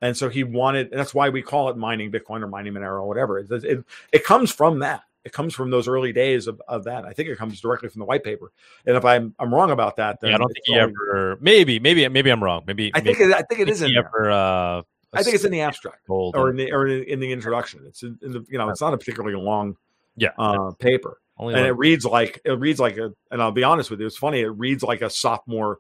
[0.02, 3.02] And so he wanted, and that's why we call it mining Bitcoin or mining Monero
[3.02, 3.40] or whatever.
[3.40, 5.04] It, it, it comes from that.
[5.24, 7.06] It comes from those early days of, of that.
[7.06, 8.52] I think it comes directly from the white paper.
[8.86, 11.38] And if I'm I'm wrong about that, then yeah, I don't think he ever.
[11.40, 12.64] Maybe maybe maybe I'm wrong.
[12.68, 14.82] Maybe I think maybe, it, I think it is in ever, uh,
[15.14, 17.84] I think it's in the abstract or in the or in, in the introduction.
[17.86, 19.78] It's in, in, the you know it's not a particularly long
[20.18, 21.22] yeah uh, paper.
[21.44, 24.00] Only and like- it reads like it reads like a, and I'll be honest with
[24.00, 24.40] you, it's funny.
[24.40, 25.80] It reads like a sophomore,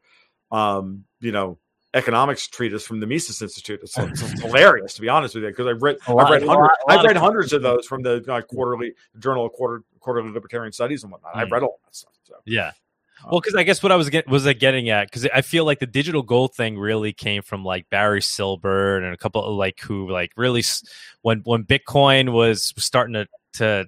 [0.52, 1.58] um, you know,
[1.94, 3.80] economics treatise from the Mises Institute.
[3.84, 7.06] It's, it's, hilarious to be honest with you because I've read I've read hundreds I've
[7.06, 11.12] read hundreds of those from the uh, quarterly Journal of Quarter Quarterly Libertarian Studies and
[11.12, 11.34] whatnot.
[11.34, 11.40] Mm.
[11.40, 12.14] I've read all that stuff.
[12.24, 12.72] So yeah.
[13.30, 15.66] Well, because I guess what I was get, was I getting at because I feel
[15.66, 19.56] like the digital gold thing really came from like Barry Silbert and a couple of
[19.56, 20.64] like who like really
[21.22, 23.88] when when Bitcoin was starting to to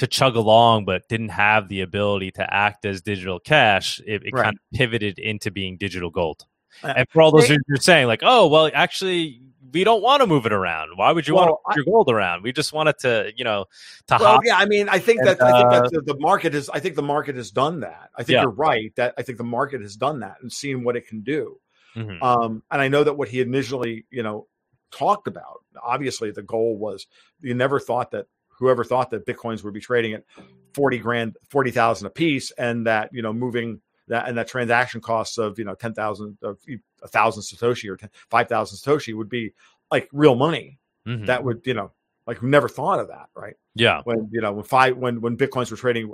[0.00, 4.32] to chug along but didn't have the ability to act as digital cash, it, it
[4.32, 4.44] right.
[4.44, 6.46] kind of pivoted into being digital gold.
[6.82, 10.22] Uh, and for all those they, you're saying, like, oh, well, actually, we don't want
[10.22, 10.96] to move it around.
[10.96, 12.42] Why would you well, want to move your gold around?
[12.42, 13.66] We just want it to, you know,
[14.06, 14.40] to well, hop.
[14.42, 16.70] Yeah, I mean, I think and, that I think that uh, the, the, market is.
[16.70, 18.08] I think the market has done that.
[18.16, 18.42] I think yeah.
[18.42, 21.20] you're right that I think the market has done that and seen what it can
[21.20, 21.60] do.
[21.94, 22.22] Mm-hmm.
[22.22, 24.46] Um, and I know that what he initially, you know,
[24.92, 25.62] talked about.
[25.82, 27.06] Obviously, the goal was
[27.42, 28.26] you never thought that
[28.60, 30.24] whoever thought that bitcoins would be trading at
[30.72, 35.00] forty grand, forty thousand a piece, and that you know moving that and that transaction
[35.00, 36.58] costs of you know ten thousand of
[37.02, 39.52] a thousand satoshi or 10, five thousand satoshi would be
[39.90, 40.78] like real money.
[41.06, 41.24] Mm-hmm.
[41.24, 41.90] That would you know
[42.26, 43.54] like never thought of that, right?
[43.74, 44.02] Yeah.
[44.04, 46.12] When you know when five when when bitcoins were trading,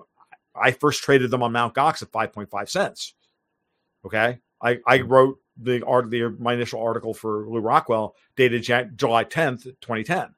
[0.54, 3.14] I first traded them on Mount Gox at five point five cents.
[4.04, 8.92] Okay, I I wrote the art the my initial article for Lew Rockwell dated Jan-
[8.96, 10.34] July tenth, twenty ten.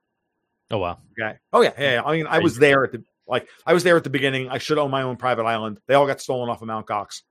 [0.70, 0.98] Oh wow.
[1.18, 1.38] Okay.
[1.52, 2.02] Oh yeah, yeah.
[2.04, 4.48] I mean, I was there at the like I was there at the beginning.
[4.48, 5.78] I should own my own private island.
[5.87, 7.22] They all got stolen off of Mount Gox.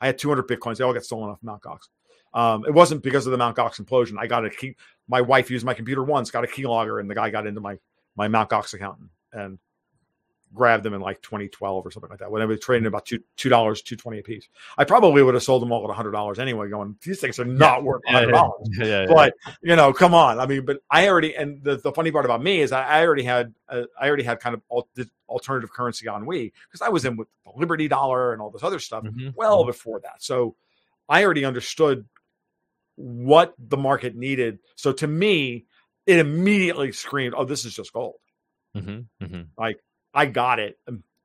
[0.00, 0.76] I had 200 bitcoins.
[0.76, 1.78] They all got stolen off of Mount Gox.
[2.34, 4.18] Um, it wasn't because of the Mount Gox implosion.
[4.18, 4.76] I got a key.
[5.08, 7.78] My wife used my computer once, got a keylogger, and the guy got into my
[8.14, 8.98] my Mount Gox account
[9.32, 9.58] and
[10.54, 12.30] grabbed them in like 2012 or something like that.
[12.30, 14.48] When I was trading about two two dollars, two twenty a piece.
[14.78, 16.68] I probably would have sold them all at hundred dollars anyway.
[16.68, 18.68] Going, these things are not worth hundred dollars.
[18.78, 20.38] Yeah, yeah, yeah, but you know, come on.
[20.38, 21.36] I mean, but I already.
[21.36, 24.24] And the, the funny part about me is I, I already had uh, I already
[24.24, 24.88] had kind of all,
[25.28, 28.62] alternative currency on we because I was in with the Liberty Dollar and all this
[28.62, 29.30] other stuff mm-hmm.
[29.34, 29.70] well mm-hmm.
[29.70, 30.22] before that.
[30.22, 30.56] So
[31.08, 32.06] I already understood
[32.96, 34.58] what the market needed.
[34.74, 35.66] So to me,
[36.06, 38.16] it immediately screamed, "Oh, this is just gold."
[38.76, 39.24] Mm-hmm.
[39.24, 39.42] mm-hmm.
[39.58, 39.80] Like
[40.16, 40.78] I got it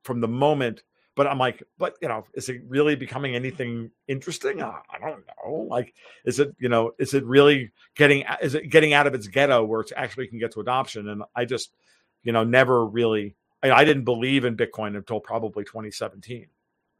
[0.04, 0.82] from the moment.
[1.14, 4.62] But I'm like, but you know, is it really becoming anything interesting?
[4.62, 5.66] I, I don't know.
[5.68, 9.26] Like, is it you know, is it really getting is it getting out of its
[9.26, 11.08] ghetto where it actually can get to adoption?
[11.08, 11.74] And I just,
[12.22, 13.36] you know, never really.
[13.62, 16.46] I, I didn't believe in Bitcoin until probably 2017.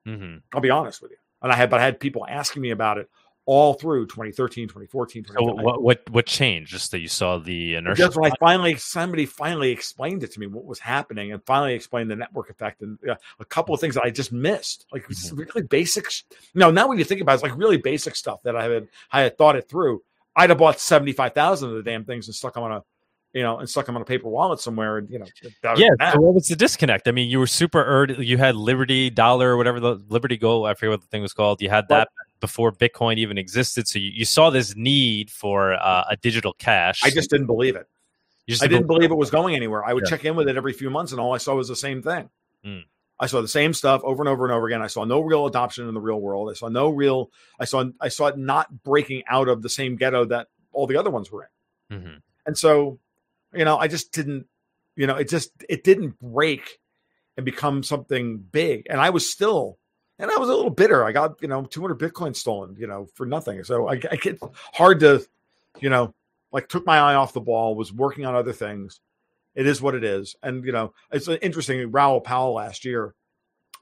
[0.06, 0.36] Mm-hmm.
[0.52, 1.16] I'll be honest with you.
[1.40, 3.08] And I had, but I had people asking me about it
[3.44, 5.24] all through 2013, 2014.
[5.24, 6.70] So what, what what changed?
[6.70, 8.02] Just that you saw the inertia.
[8.02, 11.74] Just when I finally somebody finally explained it to me what was happening, and finally
[11.74, 15.04] explained the network effect and uh, a couple of things that I just missed, like
[15.04, 15.36] mm-hmm.
[15.36, 16.04] really basic.
[16.54, 18.64] You know, now when you think about it, it's like really basic stuff that I
[18.64, 20.02] had I had thought it through.
[20.36, 22.82] I'd have bought seventy five thousand of the damn things and stuck them on a
[23.32, 24.98] you know, and stuck them on a paper wallet somewhere.
[24.98, 25.26] And you know,
[25.76, 25.88] yeah.
[26.12, 27.08] So what was the disconnect?
[27.08, 28.26] I mean, you were super early.
[28.26, 30.66] You had Liberty Dollar, or whatever the Liberty Gold.
[30.66, 31.62] I forget what the thing was called.
[31.62, 32.08] You had that
[32.42, 33.88] before Bitcoin even existed.
[33.88, 37.02] So you, you saw this need for uh, a digital cash.
[37.02, 37.86] I just didn't believe it.
[38.60, 39.82] I didn't believe it was going anywhere.
[39.82, 40.10] I would yeah.
[40.10, 42.28] check in with it every few months, and all I saw was the same thing.
[42.66, 42.82] Mm.
[43.18, 44.82] I saw the same stuff over and over and over again.
[44.82, 46.50] I saw no real adoption in the real world.
[46.50, 47.30] I saw no real.
[47.58, 47.84] I saw.
[48.00, 51.30] I saw it not breaking out of the same ghetto that all the other ones
[51.30, 51.48] were
[51.90, 51.98] in.
[51.98, 52.16] Mm-hmm.
[52.46, 52.98] And so,
[53.54, 54.46] you know, I just didn't.
[54.96, 56.80] You know, it just it didn't break
[57.36, 58.86] and become something big.
[58.90, 59.78] And I was still
[60.18, 61.04] and I was a little bitter.
[61.04, 63.62] I got you know 200 Bitcoin stolen, you know, for nothing.
[63.64, 64.40] So I, I get
[64.72, 65.26] hard to,
[65.80, 66.14] you know,
[66.52, 67.74] like took my eye off the ball.
[67.74, 69.00] Was working on other things.
[69.54, 71.90] It is what it is, and you know, it's interesting.
[71.90, 73.14] Raoul Pal last year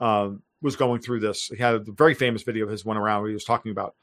[0.01, 1.49] um, was going through this.
[1.49, 3.95] He had a very famous video of his went around where he was talking about,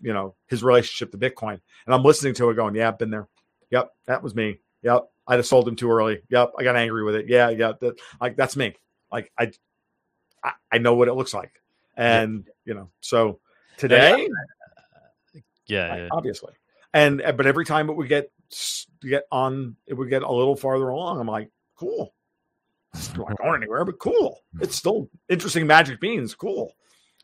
[0.00, 3.10] you know, his relationship to Bitcoin, and I'm listening to it, going, "Yeah, I've been
[3.10, 3.28] there.
[3.70, 4.58] Yep, that was me.
[4.82, 6.22] Yep, I'd have sold him too early.
[6.30, 7.28] Yep, I got angry with it.
[7.28, 8.74] Yeah, yeah, that, like that's me.
[9.12, 9.52] Like I,
[10.72, 11.52] I know what it looks like
[11.96, 13.40] and you know so
[13.76, 14.28] today
[15.66, 16.52] yeah, yeah, obviously.
[16.92, 18.30] And uh, but every time it would get
[19.02, 22.14] get on it would get a little farther along i'm like cool.
[22.94, 24.40] It's not going anywhere but cool.
[24.60, 26.34] It's still interesting magic beans.
[26.34, 26.72] Cool.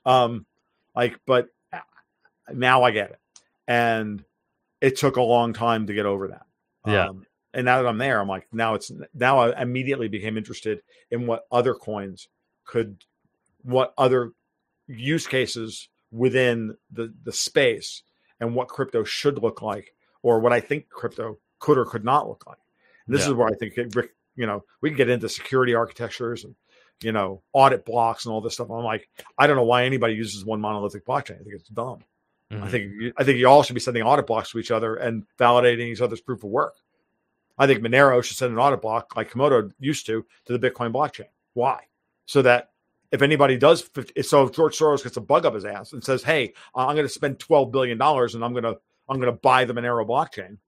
[0.05, 0.47] Um
[0.95, 1.79] like but uh,
[2.53, 3.19] now i get it.
[3.69, 4.25] And
[4.81, 6.47] it took a long time to get over that.
[6.87, 7.09] Yeah.
[7.09, 10.83] Um, and now that i'm there i'm like now it's now i immediately became interested
[11.11, 12.29] in what other coins
[12.65, 13.03] could
[13.63, 14.33] what other
[14.91, 18.03] use cases within the the space
[18.41, 22.29] and what crypto should look like or what I think crypto could or could not
[22.29, 22.59] look like.
[23.07, 23.29] And this yeah.
[23.29, 23.95] is where I think it,
[24.37, 26.55] you know we can get into security architectures and
[27.03, 28.71] you know audit blocks and all this stuff.
[28.71, 31.41] I'm like, I don't know why anybody uses one monolithic blockchain.
[31.41, 32.01] I think it's dumb.
[32.51, 32.65] Mm-hmm.
[32.65, 35.25] I think I think you all should be sending audit blocks to each other and
[35.39, 36.75] validating each other's proof of work.
[37.59, 40.93] I think Monero should send an audit block like Komodo used to to the Bitcoin
[40.93, 41.29] blockchain.
[41.55, 41.85] Why?
[42.27, 42.70] So that
[43.13, 43.89] if anybody does,
[44.23, 47.07] so if George Soros gets a bug up his ass and says, "Hey, I'm going
[47.07, 50.07] to spend 12 billion dollars and I'm going to I'm going to buy the Monero
[50.07, 50.59] blockchain,"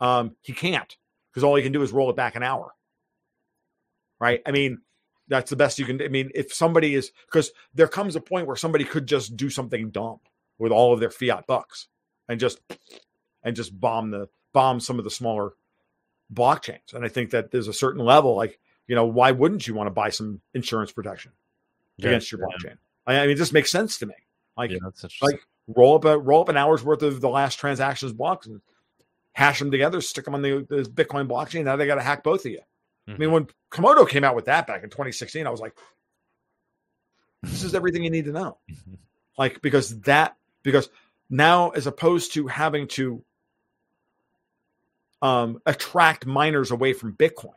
[0.00, 0.96] um, he can't
[1.30, 2.72] because all he can do is roll it back an hour.
[4.18, 4.40] Right?
[4.46, 4.80] I mean,
[5.28, 6.00] that's the best you can.
[6.00, 9.50] I mean, if somebody is because there comes a point where somebody could just do
[9.50, 10.20] something dumb
[10.58, 11.88] with all of their fiat bucks
[12.28, 12.60] and just
[13.42, 15.52] and just bomb the bomb some of the smaller
[16.32, 16.94] blockchains.
[16.94, 19.86] And I think that there's a certain level, like you know, why wouldn't you want
[19.88, 21.32] to buy some insurance protection
[21.96, 22.76] yeah, against your blockchain?
[23.08, 23.20] Yeah.
[23.20, 24.14] I, mean, it just makes sense to me.
[24.56, 24.78] Like, yeah,
[25.20, 28.60] like roll up a roll up an hour's worth of the last transactions blocks and
[29.32, 31.64] hash them together, stick them on the, the Bitcoin blockchain.
[31.64, 32.58] Now they got to hack both of you.
[32.58, 33.10] Mm-hmm.
[33.10, 33.32] I mean, mm-hmm.
[33.34, 35.74] when Komodo came out with that back in 2016, I was like,
[37.42, 38.58] this is everything you need to know.
[38.70, 38.94] Mm-hmm.
[39.36, 40.88] Like, because that, because
[41.28, 43.22] now as opposed to having to
[45.20, 47.52] um, attract miners away from Bitcoin,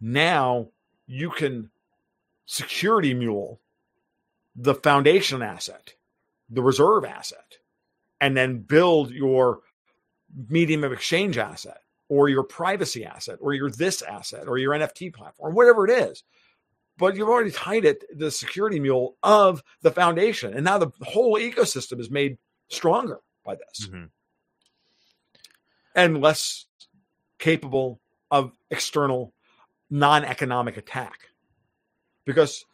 [0.00, 0.68] now
[1.06, 1.70] you can
[2.46, 3.60] security mule
[4.54, 5.94] the foundation asset,
[6.50, 7.58] the reserve asset,
[8.20, 9.60] and then build your
[10.48, 15.12] medium of exchange asset or your privacy asset or your this asset or your NFT
[15.12, 16.24] platform, whatever it is.
[16.96, 20.52] But you've already tied it the security mule of the foundation.
[20.54, 24.04] And now the whole ecosystem is made stronger by this mm-hmm.
[25.94, 26.66] and less
[27.38, 29.32] capable of external
[29.90, 31.30] non economic attack.
[32.24, 32.64] Because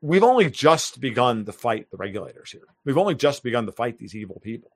[0.00, 2.66] we've only just begun to fight the regulators here.
[2.84, 4.70] We've only just begun to fight these evil people.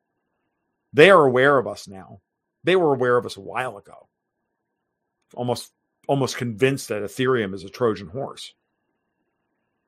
[0.92, 2.20] They are aware of us now.
[2.64, 4.08] They were aware of us a while ago.
[5.34, 5.72] Almost
[6.08, 8.52] almost convinced that Ethereum is a Trojan horse.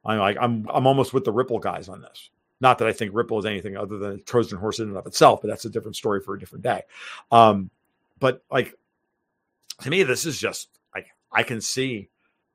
[0.05, 2.31] I'm like I'm I'm almost with the Ripple guys on this.
[2.61, 5.07] Not that I think Ripple is anything other than a Trojan horse in and of
[5.07, 6.83] itself, but that's a different story for a different day.
[7.33, 7.71] Um,
[8.21, 8.75] but like
[9.83, 12.09] to me, this is just like I can see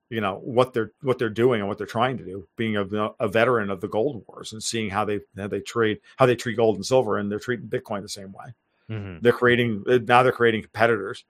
[0.10, 2.86] you know what they're what they're doing and what they're trying to do being a,
[3.20, 6.36] a veteran of the gold wars and seeing how they how they trade how they
[6.36, 8.54] treat gold and silver and they're treating bitcoin the same way
[8.90, 9.18] mm-hmm.
[9.22, 11.26] they're creating now they're creating competitors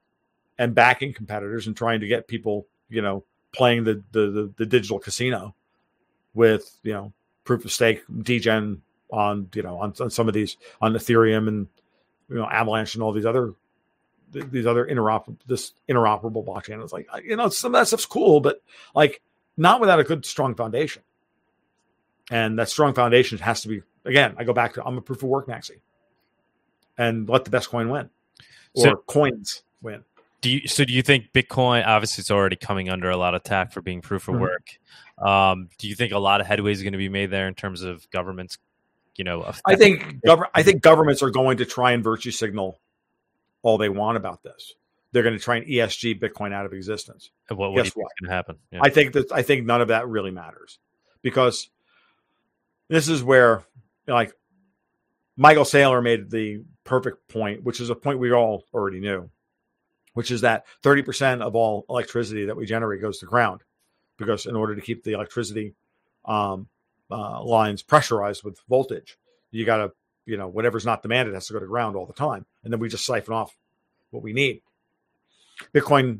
[0.60, 4.66] and backing competitors and trying to get people you know playing the the the, the
[4.66, 5.56] digital casino
[6.34, 7.12] with you know
[7.46, 11.68] proof of stake degen on you know on, on some of these on ethereum and
[12.30, 13.54] you know avalanche and all these other
[14.32, 16.84] these other interoperable this interoperable blockchain.
[16.84, 18.62] It's like you know some of that stuff's cool, but
[18.96, 19.22] like
[19.56, 21.04] not without a good strong foundation.
[22.30, 24.36] And that strong foundation has to be again.
[24.38, 25.80] I go back to I'm a proof of work maxi,
[26.98, 28.10] and let the best coin win,
[28.76, 30.04] or so, coins win.
[30.42, 30.84] Do you so?
[30.84, 34.02] Do you think Bitcoin obviously it's already coming under a lot of attack for being
[34.02, 34.44] proof of mm-hmm.
[34.44, 34.78] work?
[35.18, 37.56] Um, do you think a lot of headway is going to be made there in
[37.56, 38.58] terms of governments?
[39.16, 42.80] You know, I think gov- I think governments are going to try and virtue signal
[43.68, 44.76] all they want about this.
[45.12, 47.32] They're going to try and ESG Bitcoin out of existence.
[47.50, 48.12] And what, what Guess what?
[48.22, 48.56] going to happen?
[48.72, 48.80] Yeah.
[48.82, 50.80] I think that I think none of that really matters
[51.22, 51.70] because
[52.88, 53.64] this is where
[54.08, 54.32] like
[55.36, 59.30] Michael Saylor made the perfect point, which is a point we all already knew,
[60.14, 63.64] which is that 30% of all electricity that we generate goes to ground
[64.18, 65.76] because in order to keep the electricity
[66.24, 66.70] um,
[67.12, 69.18] uh, lines pressurized with voltage,
[69.52, 69.92] you got to
[70.28, 72.46] you know, whatever's not demanded has to go to ground all the time.
[72.64, 73.56] And then we just siphon off
[74.12, 74.62] what we need.
[75.74, 76.20] Bitcoin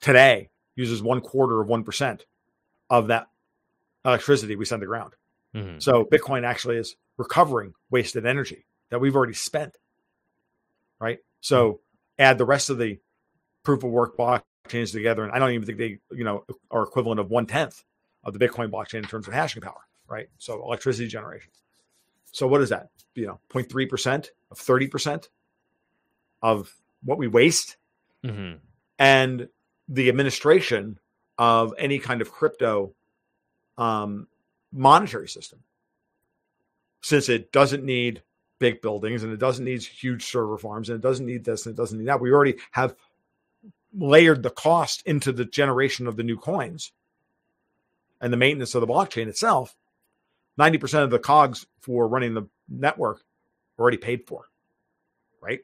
[0.00, 2.20] today uses one quarter of 1%
[2.88, 3.26] of that
[4.04, 5.12] electricity we send to ground.
[5.54, 5.80] Mm-hmm.
[5.80, 9.76] So Bitcoin actually is recovering wasted energy that we've already spent.
[11.00, 11.18] Right.
[11.40, 11.80] So
[12.18, 12.98] add the rest of the
[13.64, 15.24] proof of work blockchains together.
[15.24, 17.82] And I don't even think they, you know, are equivalent of one tenth
[18.22, 19.80] of the Bitcoin blockchain in terms of hashing power.
[20.08, 20.28] Right.
[20.38, 21.50] So electricity generation.
[22.30, 22.90] So what is that?
[23.16, 25.28] You know, 0.3% of 30%
[26.42, 27.76] of what we waste.
[28.24, 28.58] Mm-hmm.
[28.98, 29.48] And
[29.88, 30.98] the administration
[31.38, 32.94] of any kind of crypto
[33.78, 34.28] um,
[34.72, 35.60] monetary system.
[37.02, 38.22] Since it doesn't need
[38.58, 41.74] big buildings and it doesn't need huge server farms and it doesn't need this and
[41.74, 42.20] it doesn't need that.
[42.20, 42.94] We already have
[43.94, 46.92] layered the cost into the generation of the new coins
[48.20, 49.76] and the maintenance of the blockchain itself.
[50.58, 53.22] 90% of the cogs for running the network
[53.78, 54.44] already paid for,
[55.40, 55.60] right?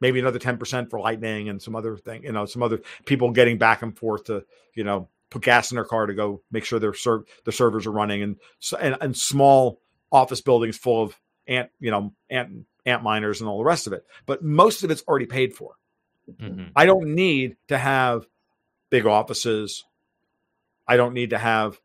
[0.00, 3.58] Maybe another 10% for lightning and some other thing, you know, some other people getting
[3.58, 6.78] back and forth to, you know, put gas in their car to go make sure
[6.78, 8.36] their ser- the servers are running and,
[8.80, 13.64] and and small office buildings full of ant, you know, ant Antminers and all the
[13.64, 14.04] rest of it.
[14.26, 15.74] But most of it's already paid for.
[16.30, 16.68] Mm-hmm.
[16.74, 18.26] I don't need to have
[18.88, 19.84] big offices.
[20.86, 21.80] I don't need to have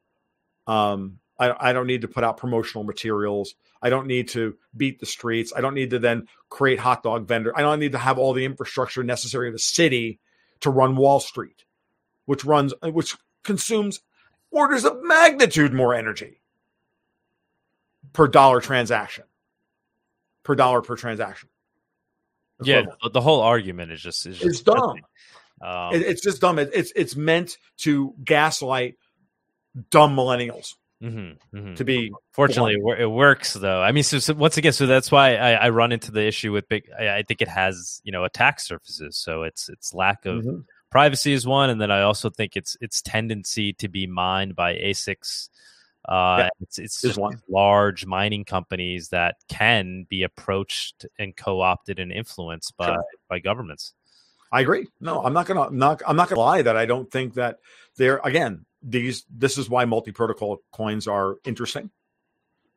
[0.68, 3.56] um, I, I don't need to put out promotional materials.
[3.82, 5.54] I don't need to beat the streets.
[5.56, 7.52] I don't need to then create hot dog vendor.
[7.56, 10.20] I don't need to have all the infrastructure necessary of a city
[10.62, 11.66] to run Wall Street.
[12.26, 14.02] which runs which consumes
[14.52, 16.42] orders of magnitude more energy
[18.14, 19.26] per dollar transaction,
[20.44, 21.50] per dollar per transaction.
[22.62, 25.00] Yeah, the whole argument is just is just it's dumb.
[25.62, 26.58] Um, it, it's just dumb.
[26.60, 28.96] It, it's it's meant to gaslight
[29.90, 30.76] dumb millennials.
[31.06, 31.74] Mm-hmm, mm-hmm.
[31.76, 33.00] To be fortunately, blunt.
[33.00, 33.82] it works though.
[33.82, 36.52] I mean, so, so, once again, so that's why I, I, run into the issue
[36.52, 36.90] with big.
[36.98, 40.62] I, I, think it has you know attack surfaces, so it's it's lack of mm-hmm.
[40.90, 44.74] privacy is one, and then I also think it's its tendency to be mined by
[44.76, 45.50] ASICs.
[46.10, 47.40] Uh, yeah, it's it's just one.
[47.50, 53.06] large mining companies that can be approached and co-opted and influenced by sure.
[53.30, 53.94] by governments.
[54.52, 54.88] I agree.
[55.00, 57.60] No, I'm not gonna not I'm not gonna lie that I don't think that
[57.96, 61.90] they're again these this is why multi-protocol coins are interesting,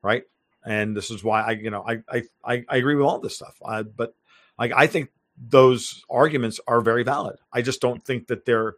[0.03, 0.25] right?
[0.65, 3.57] And this is why I you know I I I, agree with all this stuff.
[3.65, 4.15] I, but
[4.59, 7.37] like I think those arguments are very valid.
[7.53, 8.75] I just don't think that they're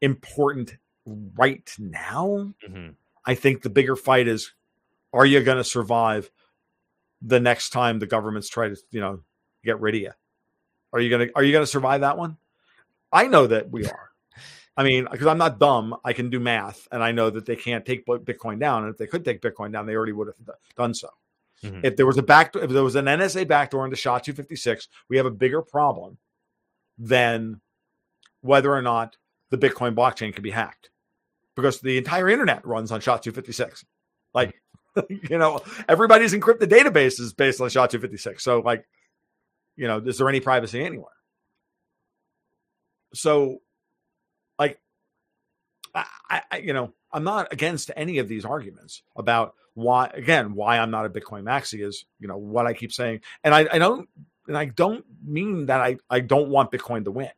[0.00, 0.76] important
[1.06, 2.54] right now.
[2.66, 2.90] Mm-hmm.
[3.24, 4.52] I think the bigger fight is
[5.12, 6.30] are you going to survive
[7.20, 9.20] the next time the governments try to, you know,
[9.64, 10.12] get rid of you?
[10.92, 12.38] Are you going to are you going to survive that one?
[13.12, 14.09] I know that we are.
[14.80, 17.54] I mean, because I'm not dumb, I can do math, and I know that they
[17.54, 18.84] can't take Bitcoin down.
[18.84, 21.10] And if they could take Bitcoin down, they already would have done so.
[21.62, 21.80] Mm-hmm.
[21.84, 25.18] If there was a back, if there was an NSA backdoor into SHA 256, we
[25.18, 26.16] have a bigger problem
[26.96, 27.60] than
[28.40, 29.18] whether or not
[29.50, 30.88] the Bitcoin blockchain can be hacked,
[31.56, 33.84] because the entire internet runs on SHA 256.
[34.32, 34.54] Like,
[35.10, 35.60] you know,
[35.90, 38.42] everybody's encrypted databases based on SHA 256.
[38.42, 38.86] So, like,
[39.76, 41.12] you know, is there any privacy anywhere?
[43.12, 43.58] So
[45.94, 50.78] I, I, you know, I'm not against any of these arguments about why, again, why
[50.78, 53.20] I'm not a Bitcoin maxi is, you know, what I keep saying.
[53.44, 54.08] And I, I don't,
[54.46, 57.30] and I don't mean that I, I don't want Bitcoin to win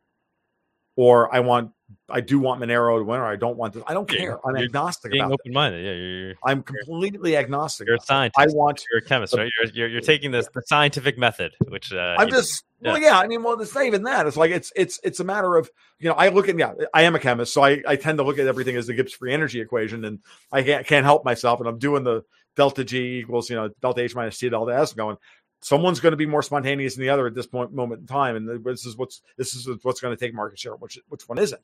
[0.95, 1.71] or I want
[2.09, 3.83] I do want Monero to win, or I don't want this.
[3.87, 4.39] I don't care.
[4.45, 5.83] I'm agnostic being about open minded.
[5.83, 7.87] Yeah, you're, you're, I'm completely agnostic.
[7.87, 8.39] You're a scientist.
[8.39, 8.83] I want.
[8.91, 9.51] You're a chemist, right?
[9.57, 12.63] You're you're, you're taking this the scientific method, which uh, I'm just.
[12.81, 12.91] Yeah.
[12.91, 13.17] Well, yeah.
[13.17, 14.27] I mean, well, it's not even that.
[14.27, 15.69] It's like it's it's it's a matter of
[15.99, 16.15] you know.
[16.15, 16.73] I look at yeah.
[16.93, 19.13] I am a chemist, so I I tend to look at everything as the Gibbs
[19.13, 20.19] free energy equation, and
[20.51, 22.23] I can't can't help myself, and I'm doing the
[22.55, 25.17] delta G equals you know delta H minus T delta S, going
[25.63, 28.35] someone's going to be more spontaneous than the other at this point moment in time
[28.35, 31.39] and this is what's this is what's going to take market share which which one
[31.39, 31.61] isn't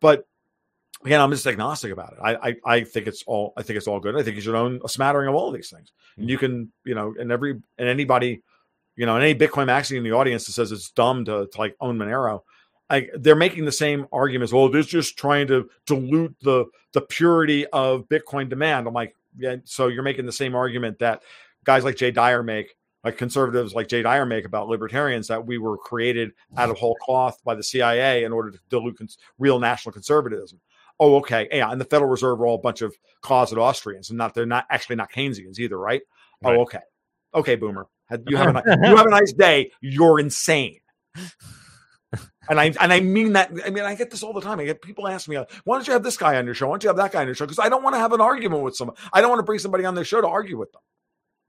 [0.00, 0.26] but
[1.04, 3.88] again i'm just agnostic about it I, I i think it's all i think it's
[3.88, 6.30] all good i think you should own a smattering of all of these things and
[6.30, 6.46] you mm-hmm.
[6.46, 8.42] can you know and every and anybody
[8.96, 11.58] you know and any bitcoin maxi in the audience that says it's dumb to, to
[11.58, 12.40] like own monero
[12.90, 14.52] I, they're making the same arguments.
[14.52, 18.86] Well, they're just trying to dilute the the purity of Bitcoin demand.
[18.86, 19.56] I'm like, yeah.
[19.64, 21.22] So you're making the same argument that
[21.64, 25.58] guys like Jay Dyer make like conservatives like Jay Dyer make about libertarians that we
[25.58, 29.60] were created out of whole cloth by the CIA in order to dilute cons- real
[29.60, 30.60] national conservatism.
[30.98, 31.48] Oh, okay.
[31.52, 34.46] Yeah, and the Federal Reserve are all a bunch of closet Austrians, and not they're
[34.46, 36.02] not actually not Keynesians either, right?
[36.42, 36.58] Oh, right.
[36.58, 36.80] Oh, okay.
[37.34, 37.86] Okay, boomer.
[38.26, 39.72] You have a you have a nice day.
[39.80, 40.80] You're insane.
[42.48, 43.50] and I and I mean that.
[43.66, 44.60] I mean, I get this all the time.
[44.60, 46.68] I get people ask me, uh, "Why don't you have this guy on your show?
[46.68, 48.12] Why don't you have that guy on your show?" Because I don't want to have
[48.12, 48.96] an argument with someone.
[49.12, 50.80] I don't want to bring somebody on their show to argue with them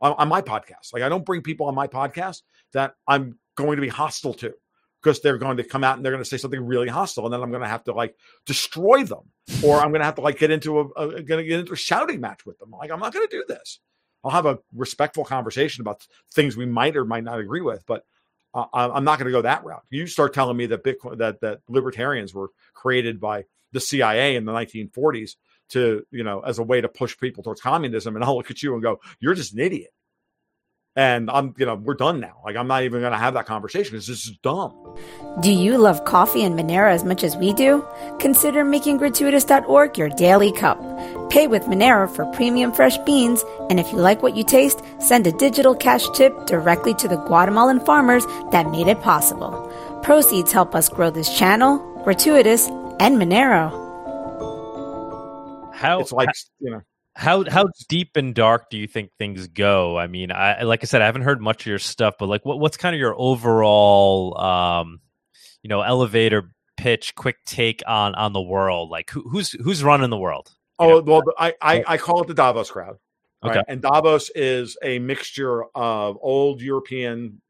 [0.01, 0.93] on, on my podcast.
[0.93, 2.41] Like I don't bring people on my podcast
[2.73, 4.53] that I'm going to be hostile to
[5.01, 7.33] because they're going to come out and they're going to say something really hostile, and
[7.33, 8.15] then I'm going to have to like
[8.45, 9.31] destroy them,
[9.63, 11.73] or I'm going to have to like get into a, a going to get into
[11.73, 12.71] a shouting match with them.
[12.71, 13.79] Like I'm not going to do this.
[14.23, 18.03] I'll have a respectful conversation about things we might or might not agree with, but
[18.55, 19.83] uh, I'm not going to go that route.
[19.91, 24.45] You start telling me that Bitcoin that that libertarians were created by the CIA in
[24.45, 25.35] the 1940s
[25.70, 28.61] to you know as a way to push people towards communism and i'll look at
[28.61, 29.91] you and go you're just an idiot.
[30.97, 32.38] And i'm you know we're done now.
[32.45, 34.97] Like i'm not even going to have that conversation it's just dumb.
[35.41, 37.86] Do you love coffee and monero as much as we do?
[38.20, 40.80] Consider making gratuitous.org your daily cup.
[41.30, 45.28] Pay with monero for premium fresh beans and if you like what you taste send
[45.28, 49.51] a digital cash tip directly to the guatemalan farmers that made it possible.
[50.01, 53.84] Proceeds help us grow this channel gratuitous and monero
[55.76, 56.82] how it's like you know
[57.15, 59.97] how how deep and dark do you think things go?
[59.97, 62.45] I mean, I like I said, I haven't heard much of your stuff, but like,
[62.45, 64.99] what, what's kind of your overall, um,
[65.63, 68.89] you know, elevator pitch, quick take on on the world?
[68.89, 70.53] Like, who, who's who's running the world?
[70.78, 71.01] Oh know?
[71.01, 72.97] well, I, I, I call it the Davos crowd.
[73.41, 73.57] Right?
[73.57, 77.41] Okay, and Davos is a mixture of old European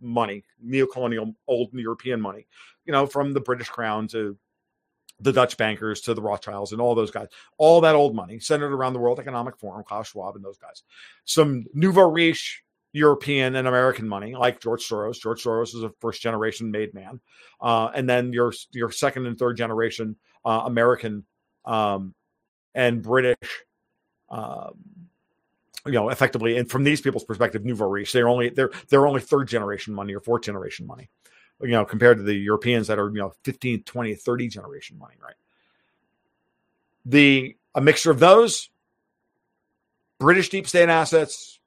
[0.00, 2.46] money, neo-colonial old European money,
[2.86, 4.38] you know, from the British Crown to
[5.20, 8.72] the Dutch bankers to the Rothschilds and all those guys, all that old money centered
[8.72, 10.82] around the World Economic Forum, Klaus Schwab and those guys.
[11.24, 12.62] Some nouveau riche
[12.96, 15.20] European and American money, like George Soros.
[15.20, 17.20] George Soros is a first generation made man,
[17.60, 21.24] uh, and then your your second and third generation uh, American
[21.66, 22.14] um,
[22.74, 23.64] and British,
[24.30, 24.74] um,
[25.84, 28.12] you know, effectively, and from these people's perspective, nouveau riche.
[28.12, 31.10] They're only they're they're only third generation money or fourth generation money,
[31.60, 35.14] you know, compared to the Europeans that are you know 15, 20, 30 generation money,
[35.22, 35.34] right?
[37.04, 38.70] The a mixture of those
[40.18, 41.60] British deep state assets,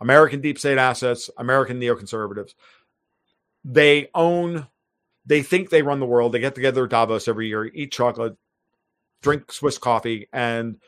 [0.00, 2.54] American deep state assets, American neoconservatives.
[3.64, 4.66] They own,
[5.26, 6.32] they think they run the world.
[6.32, 8.36] They get together at Davos every year, eat chocolate,
[9.22, 10.80] drink Swiss coffee, and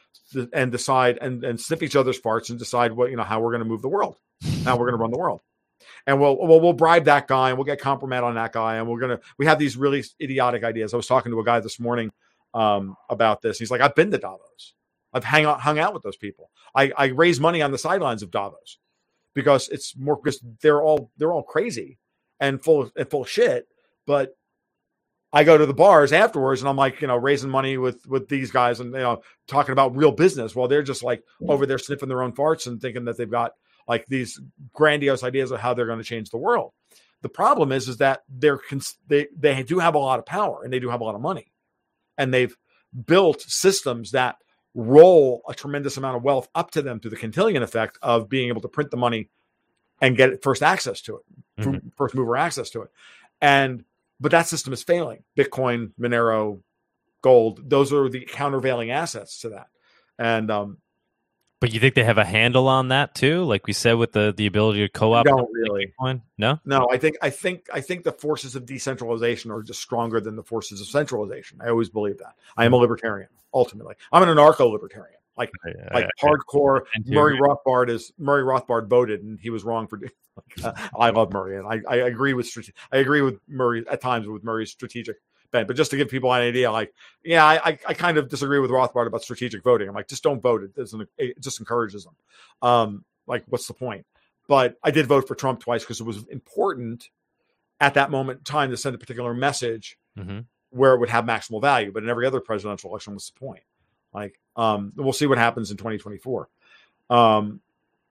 [0.55, 3.51] and decide and, and sniff each other's farts and decide what you know how we're
[3.51, 4.17] going to move the world,
[4.65, 5.41] how we're going to run the world.
[6.07, 8.89] And we'll, we'll we'll bribe that guy and we'll get compromise on that guy and
[8.89, 10.93] we're gonna we have these really idiotic ideas.
[10.93, 12.11] I was talking to a guy this morning
[12.55, 13.59] um, about this.
[13.59, 14.75] He's like, I've been to Davos.
[15.13, 16.51] I've hang out, hung out with those people.
[16.75, 18.79] I, I raise money on the sidelines of Davos
[19.35, 21.99] because it's more because they're all they're all crazy
[22.41, 23.69] and full of, and full of shit.
[24.07, 24.37] But
[25.33, 28.29] I go to the bars afterwards and I'm like, you know, raising money with with
[28.29, 31.79] these guys and you know talking about real business while they're just like over there
[31.79, 33.53] sniffing their own farts and thinking that they've got
[33.89, 34.41] like these
[34.73, 36.73] grandiose ideas of how they're going to change the world.
[37.23, 38.61] The problem is is that they're
[39.07, 41.21] they they do have a lot of power and they do have a lot of
[41.21, 41.53] money,
[42.19, 42.57] and they've
[43.07, 44.37] built systems that
[44.75, 48.49] roll a tremendous amount of wealth up to them through the Cantillon effect of being
[48.49, 49.29] able to print the money
[50.01, 51.23] and get first access to it,
[51.61, 51.89] mm-hmm.
[51.97, 52.91] first mover access to it.
[53.41, 53.85] And
[54.21, 55.25] but that system is failing.
[55.37, 56.61] Bitcoin, Monero,
[57.23, 59.69] gold, those are the countervailing assets to that.
[60.19, 60.79] And um
[61.63, 64.35] but you think they have a handle on that too, like we said with the
[64.37, 65.25] the ability to co-op?
[65.25, 65.95] Don't really.
[66.37, 66.89] No, no.
[66.91, 70.43] I think I think I think the forces of decentralization are just stronger than the
[70.43, 71.61] forces of centralization.
[71.63, 72.35] I always believe that.
[72.57, 73.29] I am a libertarian.
[73.55, 75.21] Ultimately, I'm an anarcho-libertarian.
[75.39, 79.87] Like I, like I, hardcore Murray Rothbard is Murray Rothbard voted and he was wrong
[79.87, 80.01] for.
[80.65, 82.51] Uh, I love Murray and I, I agree with
[82.91, 85.17] I agree with Murray at times with Murray's strategic
[85.53, 85.69] bent.
[85.69, 86.93] But just to give people an idea, like,
[87.25, 89.89] yeah, I, I kind of disagree with Rothbard about strategic voting.
[89.89, 90.63] I'm like, just don't vote.
[90.65, 91.09] It doesn't.
[91.17, 92.15] It just encourages them.
[92.63, 94.07] Um, like, what's the point?
[94.49, 97.09] But I did vote for Trump twice because it was important
[97.81, 100.41] at that moment in time to send a particular message mm-hmm.
[100.71, 101.93] where it would have maximal value.
[101.93, 103.63] But in every other presidential election, what's the point?
[104.13, 106.49] Like, um, we'll see what happens in 2024.
[107.11, 107.61] Um,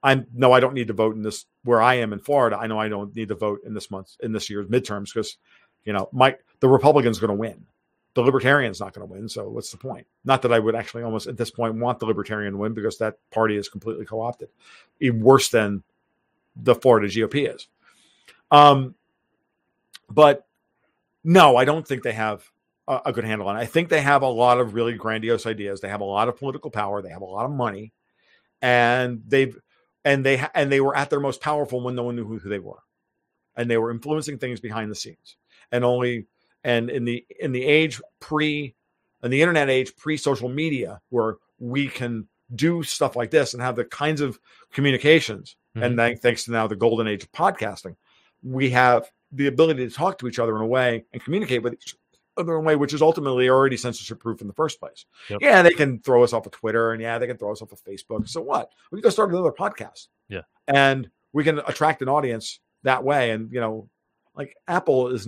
[0.04, 2.58] I no, I don't need to vote in this where I am in Florida.
[2.58, 5.38] I know I don't need to vote in this month in this year's midterms because
[5.86, 7.66] you know, my the Republican's going to win.
[8.14, 9.30] The Libertarian's not going to win.
[9.30, 10.06] So what's the point?
[10.26, 13.18] Not that I would actually almost at this point want the Libertarian win because that
[13.32, 14.50] party is completely co-opted,
[15.00, 15.84] even worse than
[16.56, 17.68] the Florida GOP is.
[18.52, 18.96] Um,
[20.10, 20.46] but
[21.24, 22.44] no, I don't think they have
[22.88, 23.62] a, a good handle on it.
[23.62, 25.80] I think they have a lot of really grandiose ideas.
[25.80, 27.02] They have a lot of political power.
[27.02, 27.94] They have a lot of money,
[28.62, 29.58] and they've
[30.04, 32.50] and they and they were at their most powerful when no one knew who, who
[32.50, 32.84] they were,
[33.56, 35.38] and they were influencing things behind the scenes
[35.72, 36.26] and only
[36.64, 38.76] and in the in the age pre
[39.24, 43.64] in the internet age pre social media where we can do stuff like this and
[43.64, 44.40] have the kinds of
[44.74, 45.56] communications.
[45.76, 45.84] Mm-hmm.
[45.84, 47.96] and th- thanks to now the golden age of podcasting
[48.44, 51.74] we have the ability to talk to each other in a way and communicate with
[51.74, 51.96] each
[52.38, 55.06] other in a way which is ultimately already censorship proof in the first place.
[55.30, 55.40] Yep.
[55.42, 57.72] yeah they can throw us off of twitter and yeah they can throw us off
[57.72, 58.28] of facebook.
[58.28, 58.70] So what?
[58.92, 60.08] We can go start another podcast.
[60.28, 60.42] Yeah.
[60.68, 63.32] And we can attract an audience that way.
[63.32, 63.90] And you know
[64.36, 65.28] like apple is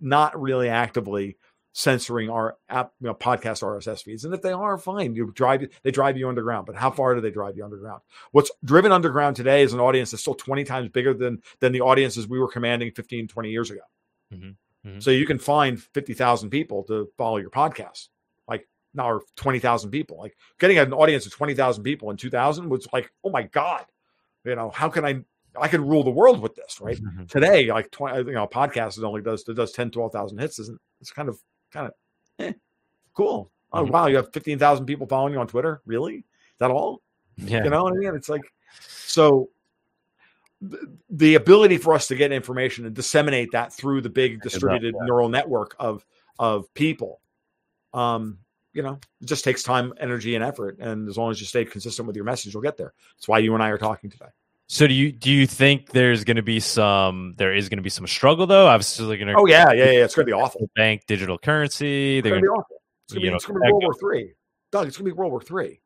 [0.00, 1.36] not really actively
[1.72, 4.24] censoring our app, you know, podcast RSS feeds.
[4.24, 5.14] And if they are, fine.
[5.14, 6.66] You drive they drive you underground.
[6.66, 8.02] But how far do they drive you underground?
[8.32, 11.80] What's driven underground today is an audience that's still 20 times bigger than than the
[11.80, 13.80] audiences we were commanding 15, 20 years ago.
[14.32, 14.88] Mm-hmm.
[14.88, 15.00] Mm-hmm.
[15.00, 18.08] So you can find 50,000 people to follow your podcast.
[18.48, 20.18] Like now or 20,000 people.
[20.18, 23.84] Like getting an audience of 20,000 people in 2000 was like, oh my God.
[24.44, 25.22] You know, how can I
[25.58, 26.96] I can rule the world with this, right?
[26.96, 27.24] Mm-hmm.
[27.26, 30.80] Today, like 20, you know, podcast that only does that does 10, 12,000 hits isn't
[31.00, 31.38] it's kind of
[31.72, 31.92] kind of
[32.38, 32.52] eh,
[33.14, 33.50] cool.
[33.72, 33.92] Oh mm-hmm.
[33.92, 35.80] wow, you have 15,000 people following you on Twitter.
[35.86, 36.16] Really?
[36.16, 36.24] Is
[36.58, 37.02] that all?
[37.36, 37.64] Yeah.
[37.64, 38.14] You know what I mean?
[38.14, 38.52] It's like
[38.88, 39.50] so
[41.08, 45.28] the ability for us to get information and disseminate that through the big distributed neural
[45.28, 46.04] network of
[46.38, 47.20] of people
[47.94, 48.38] um
[48.74, 51.64] you know it just takes time energy and effort and as long as you stay
[51.64, 54.26] consistent with your message you'll get there that's why you and i are talking today
[54.72, 57.82] so do you do you think there's going to be some there is going to
[57.82, 58.68] be some struggle though?
[58.68, 60.70] Obviously, going to oh yeah yeah yeah it's going to be awful.
[60.76, 62.18] Bank digital currency.
[62.18, 62.76] It's going to be awful.
[63.04, 64.32] It's going to be, be World War Three.
[64.70, 65.80] Doug, it's going to be World War Three.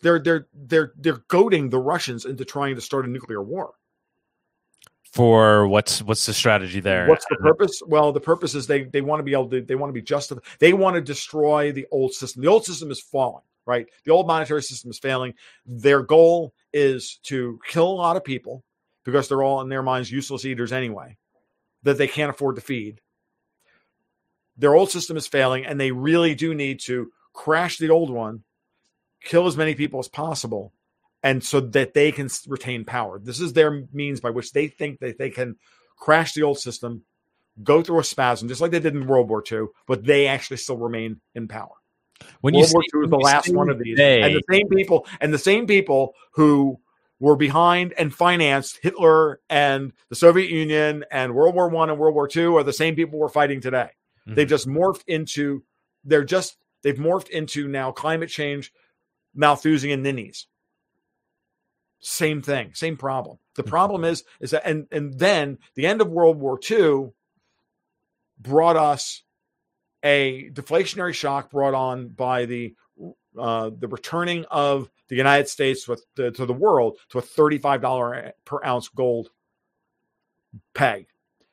[0.00, 3.74] They're they're they're they're goading the Russians into trying to start a nuclear war.
[5.12, 7.06] For what's what's the strategy there?
[7.06, 7.80] What's the purpose?
[7.86, 10.02] Well, the purpose is they they want to be able to they want to be
[10.02, 10.42] justified.
[10.58, 12.42] They want to destroy the old system.
[12.42, 13.86] The old system is falling right?
[14.04, 15.34] The old monetary system is failing.
[15.64, 18.64] Their goal is to kill a lot of people
[19.04, 21.16] because they're all in their minds useless eaters anyway,
[21.84, 23.00] that they can't afford to feed.
[24.60, 28.44] their old system is failing and they really do need to crash the old one,
[29.22, 30.72] kill as many people as possible,
[31.22, 33.18] and so that they can retain power.
[33.18, 35.56] This is their means by which they think that they can
[35.96, 37.04] crash the old system,
[37.62, 40.58] go through a spasm, just like they did in World War II, but they actually
[40.58, 41.79] still remain in power.
[42.40, 45.32] When World War II was the last one of these, and the same people, and
[45.32, 46.78] the same people who
[47.18, 52.14] were behind and financed Hitler and the Soviet Union and World War One and World
[52.14, 53.90] War Two are the same people we're fighting today.
[54.26, 54.34] Mm-hmm.
[54.34, 55.62] They've just morphed into
[56.02, 58.72] they're just they've morphed into now climate change,
[59.34, 60.46] Malthusian ninnies.
[62.00, 63.38] Same thing, same problem.
[63.54, 63.70] The mm-hmm.
[63.70, 67.10] problem is is that and and then the end of World War II
[68.40, 69.22] brought us
[70.02, 72.74] a deflationary shock brought on by the
[73.38, 78.32] uh, the returning of the United States with the, to the world to a $35
[78.44, 79.30] per ounce gold
[80.74, 81.06] peg.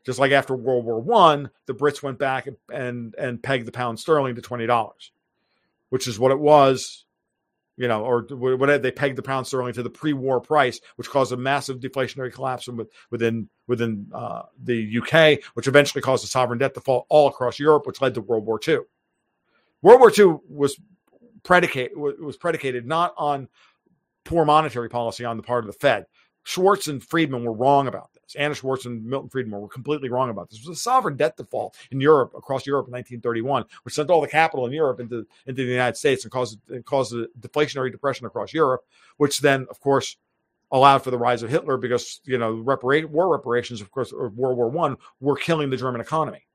[0.05, 3.99] Just like after World War One, the Brits went back and and pegged the pound
[3.99, 5.11] sterling to twenty dollars,
[5.89, 7.03] which is what it was,
[7.75, 8.21] you know, or
[8.55, 12.31] what they pegged the pound sterling to the pre-war price, which caused a massive deflationary
[12.31, 12.69] collapse
[13.11, 17.85] within within uh, the UK, which eventually caused a sovereign debt default all across Europe,
[17.85, 18.79] which led to World War II.
[19.81, 20.79] World War II was
[21.43, 23.47] predicated was predicated not on
[24.25, 26.05] poor monetary policy on the part of the Fed.
[26.43, 28.35] Schwartz and Friedman were wrong about this.
[28.35, 30.59] Anna Schwartz and Milton Friedman were completely wrong about this.
[30.59, 34.21] It was a sovereign debt default in Europe, across Europe in 1931, which sent all
[34.21, 38.25] the capital in Europe into, into the United States and caused, caused a deflationary depression
[38.25, 38.85] across Europe,
[39.17, 40.15] which then, of course,
[40.71, 44.37] allowed for the rise of Hitler because, you know, repara- war reparations, of course, of
[44.37, 46.47] World War One were killing the German economy.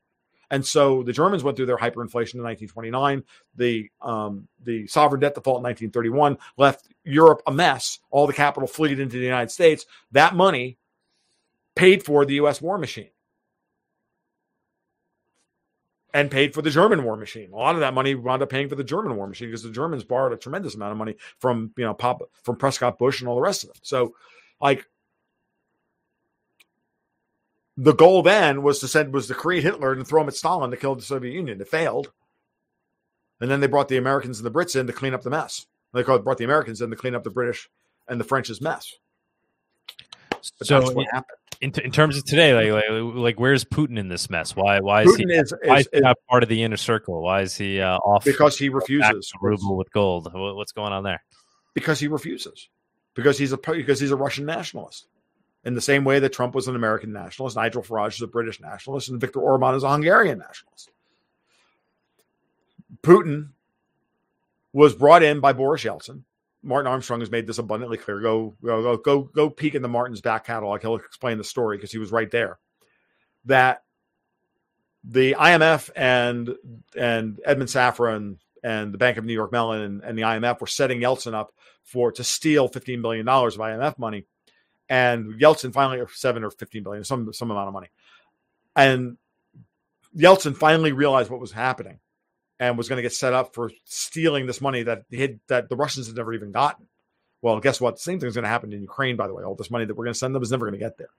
[0.50, 3.24] And so the Germans went through their hyperinflation in 1929.
[3.56, 8.00] The um, the sovereign debt default in 1931 left Europe a mess.
[8.10, 9.86] All the capital fled into the United States.
[10.10, 10.76] That money
[11.74, 12.60] paid for the U.S.
[12.60, 13.11] war machine
[16.14, 17.50] and paid for the German war machine.
[17.52, 19.70] A lot of that money wound up paying for the German war machine because the
[19.70, 23.28] Germans borrowed a tremendous amount of money from you know Pop from Prescott Bush and
[23.28, 23.80] all the rest of them.
[23.82, 24.14] So,
[24.60, 24.86] like
[27.76, 30.70] the goal then was to send was to create Hitler and throw him at Stalin
[30.70, 31.60] to kill the Soviet Union.
[31.60, 32.12] It failed,
[33.40, 35.66] and then they brought the Americans and the Brits in to clean up the mess.
[35.94, 37.68] They called brought the Americans in to clean up the British
[38.08, 38.94] and the French's mess.
[40.58, 41.38] But so what happened.
[41.62, 44.54] In, in terms of today, like, like, like where's Putin in this mess?
[44.56, 46.76] Why why is Putin he is, why is, is, he not part of the inner
[46.76, 47.22] circle?
[47.22, 48.24] Why is he uh, off?
[48.24, 50.28] Because he refuses ruble with gold.
[50.34, 51.22] What's going on there?
[51.72, 52.68] Because he refuses.
[53.14, 55.06] Because he's a because he's a Russian nationalist
[55.64, 58.60] in the same way that Trump was an American nationalist, Nigel Farage is a British
[58.60, 60.90] nationalist, and Viktor Orban is a Hungarian nationalist.
[63.02, 63.50] Putin
[64.72, 66.22] was brought in by Boris Yeltsin.
[66.62, 68.20] Martin Armstrong has made this abundantly clear.
[68.20, 70.80] Go go go go peek in the Martin's back catalog.
[70.80, 72.58] He'll explain the story because he was right there.
[73.46, 73.82] That
[75.04, 76.54] the IMF and
[76.96, 80.60] and Edmond Safra and, and the Bank of New York Mellon and, and the IMF
[80.60, 81.52] were setting Yeltsin up
[81.82, 84.26] for to steal $15 billion of IMF money
[84.92, 87.88] and Yeltsin finally seven or fifteen billion, some some amount of money,
[88.76, 89.16] and
[90.14, 91.98] Yeltsin finally realized what was happening,
[92.62, 95.74] and was going to get set up for stealing this money that had, that the
[95.74, 96.86] Russians had never even gotten.
[97.40, 97.96] Well, guess what?
[97.96, 99.16] The same thing is going to happen in Ukraine.
[99.16, 100.78] By the way, all this money that we're going to send them is never going
[100.78, 101.10] to get there.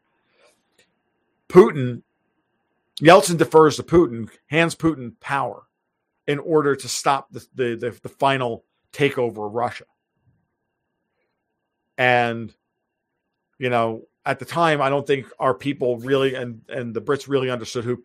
[1.50, 2.02] Putin,
[3.02, 5.64] Yeltsin defers to Putin, hands Putin power
[6.28, 8.64] in order to stop the, the, the, the final
[8.94, 9.84] takeover of Russia.
[11.98, 12.54] And
[13.60, 17.28] you know, at the time, I don't think our people really and and the Brits
[17.28, 18.02] really understood who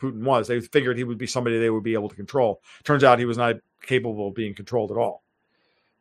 [0.00, 0.48] Putin was.
[0.48, 2.62] They figured he would be somebody they would be able to control.
[2.82, 5.22] Turns out he was not capable of being controlled at all.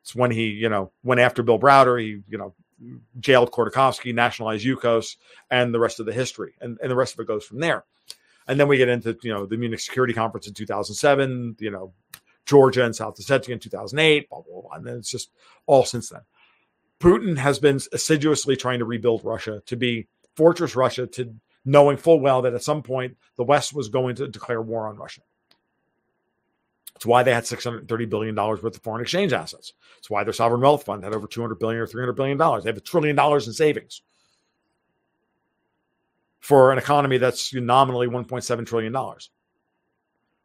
[0.02, 2.54] It's when he, you know, went after Bill Browder, he, you know,
[3.20, 5.16] jailed Khodorkovsky, nationalized Yukos,
[5.50, 7.86] and the rest of the history, and, and the rest of it goes from there.
[8.48, 11.94] And then we get into, you know, the Munich Security Conference in 2007, you know,
[12.46, 14.72] Georgia and South Ossetia in 2008, blah, blah, blah.
[14.74, 15.32] And then it's just
[15.66, 16.22] all since then.
[17.00, 21.34] Putin has been assiduously trying to rebuild Russia to be fortress Russia, to
[21.66, 24.98] knowing full well that at some point the West was going to declare war on
[24.98, 25.22] Russia.
[26.96, 29.74] It's why they had $630 billion worth of foreign exchange assets.
[29.98, 32.38] It's why their sovereign wealth fund had over $200 billion or $300 billion.
[32.38, 34.02] They have a trillion dollars in savings
[36.40, 38.94] for an economy that's nominally $1.7 trillion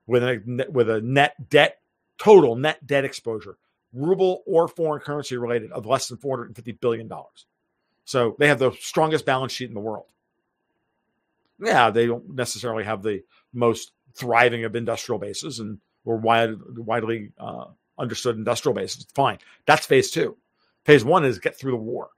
[0.07, 1.81] with a, with a net debt,
[2.19, 3.59] total net debt exposure
[3.93, 7.11] ruble or foreign currency related of less than $450 billion.
[8.05, 10.07] So they have the strongest balance sheet in the world.
[11.61, 17.33] Yeah, they don't necessarily have the most thriving of industrial bases and or wide, widely
[17.39, 17.67] uh,
[17.99, 19.07] understood industrial bases.
[19.15, 19.39] Fine.
[19.67, 20.37] That's phase two.
[20.85, 22.11] Phase one is get through the war.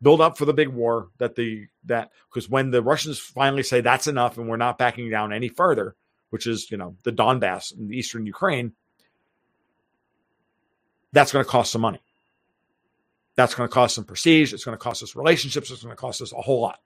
[0.00, 3.80] Build up for the big war that the that because when the Russians finally say
[3.80, 5.96] that's enough and we're not backing down any further,
[6.30, 8.72] which is you know the Donbass in eastern Ukraine,
[11.12, 12.00] that's going to cost some money.
[13.34, 14.52] That's going to cost some prestige.
[14.52, 15.70] It's going to cost us relationships.
[15.70, 16.80] It's going to cost us a whole lot.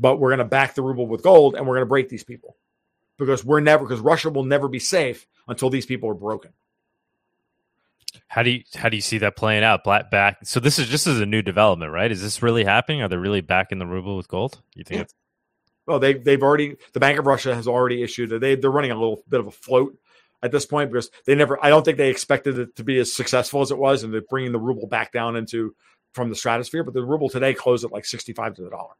[0.00, 2.24] But we're going to back the ruble with gold, and we're going to break these
[2.24, 2.56] people
[3.18, 6.52] because we're never because Russia will never be safe until these people are broken.
[8.26, 9.84] How do you how do you see that playing out?
[9.84, 10.38] Black back.
[10.44, 12.10] So this is just as a new development, right?
[12.10, 13.02] Is this really happening?
[13.02, 14.60] Are they really backing the ruble with gold?
[14.74, 15.00] You think?
[15.00, 15.06] Yeah.
[15.86, 18.94] Well, they they've already the Bank of Russia has already issued they they're running a
[18.94, 19.96] little bit of a float
[20.42, 23.12] at this point because they never I don't think they expected it to be as
[23.12, 25.74] successful as it was and they're bringing the ruble back down into
[26.12, 26.84] from the stratosphere.
[26.84, 28.94] But the ruble today closed at like sixty five to the dollar.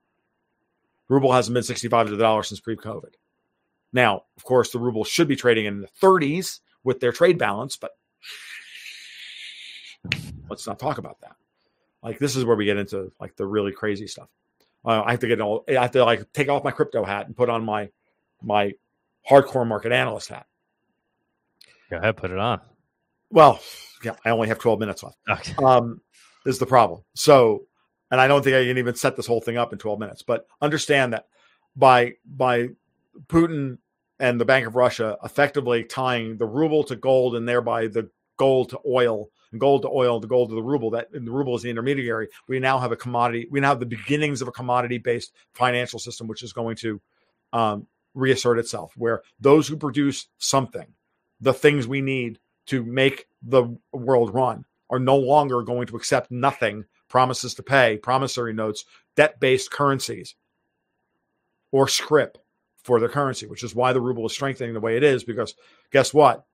[1.10, 3.14] Ruble hasn't been sixty five to the dollar since pre COVID.
[3.92, 7.76] Now, of course, the ruble should be trading in the 30s with their trade balance,
[7.76, 7.90] but
[10.48, 11.34] let's not talk about that.
[12.02, 14.28] Like this is where we get into like the really crazy stuff.
[14.84, 15.64] Uh, I have to get all.
[15.68, 17.90] I have to like take off my crypto hat and put on my
[18.40, 18.72] my
[19.28, 20.46] hardcore market analyst hat.
[21.90, 22.60] Go ahead, put it on.
[23.30, 23.60] Well,
[24.02, 25.18] yeah, I only have 12 minutes left.
[25.28, 25.54] Okay.
[25.62, 26.00] Um,
[26.46, 27.02] is the problem.
[27.14, 27.66] So,
[28.10, 30.22] and I don't think I can even set this whole thing up in 12 minutes.
[30.22, 31.26] But understand that
[31.76, 32.68] by by
[33.26, 33.78] Putin
[34.18, 38.70] and the Bank of Russia effectively tying the ruble to gold and thereby the gold
[38.70, 40.90] to oil gold to oil, the gold to the ruble.
[40.90, 42.28] That the ruble is the intermediary.
[42.48, 43.46] We now have a commodity.
[43.50, 47.00] We now have the beginnings of a commodity-based financial system, which is going to
[47.52, 50.86] um, reassert itself, where those who produce something,
[51.40, 56.30] the things we need to make the world run, are no longer going to accept
[56.30, 58.86] nothing, promises to pay, promissory notes,
[59.16, 60.34] debt-based currencies,
[61.70, 62.38] or scrip
[62.82, 65.24] for their currency, which is why the ruble is strengthening the way it is.
[65.24, 65.54] Because
[65.92, 66.46] guess what?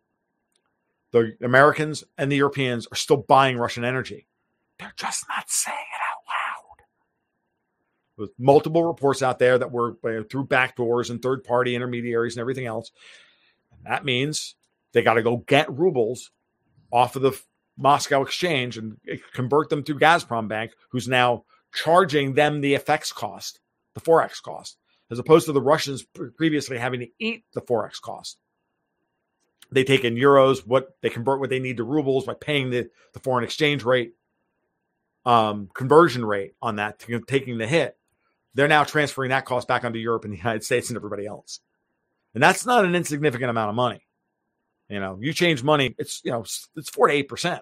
[1.12, 4.26] The Americans and the Europeans are still buying Russian energy.
[4.78, 6.84] They're just not saying it out loud.
[8.16, 12.40] With multiple reports out there that were uh, through backdoors and third party intermediaries and
[12.40, 12.90] everything else.
[13.72, 14.56] And that means
[14.92, 16.30] they got to go get rubles
[16.90, 17.40] off of the
[17.76, 18.96] Moscow exchange and
[19.32, 23.60] convert them to Gazprom Bank, who's now charging them the FX cost,
[23.94, 24.78] the Forex cost,
[25.10, 26.04] as opposed to the Russians
[26.36, 28.38] previously having to eat the Forex cost
[29.70, 32.88] they take in euros, what they convert what they need to rubles by paying the,
[33.12, 34.14] the foreign exchange rate,
[35.24, 37.96] um, conversion rate on that, to, taking the hit.
[38.54, 41.60] They're now transferring that cost back onto Europe and the United States and everybody else.
[42.34, 44.05] And that's not an insignificant amount of money.
[44.88, 47.60] You know, you change money, it's, you know, it's four to 8%.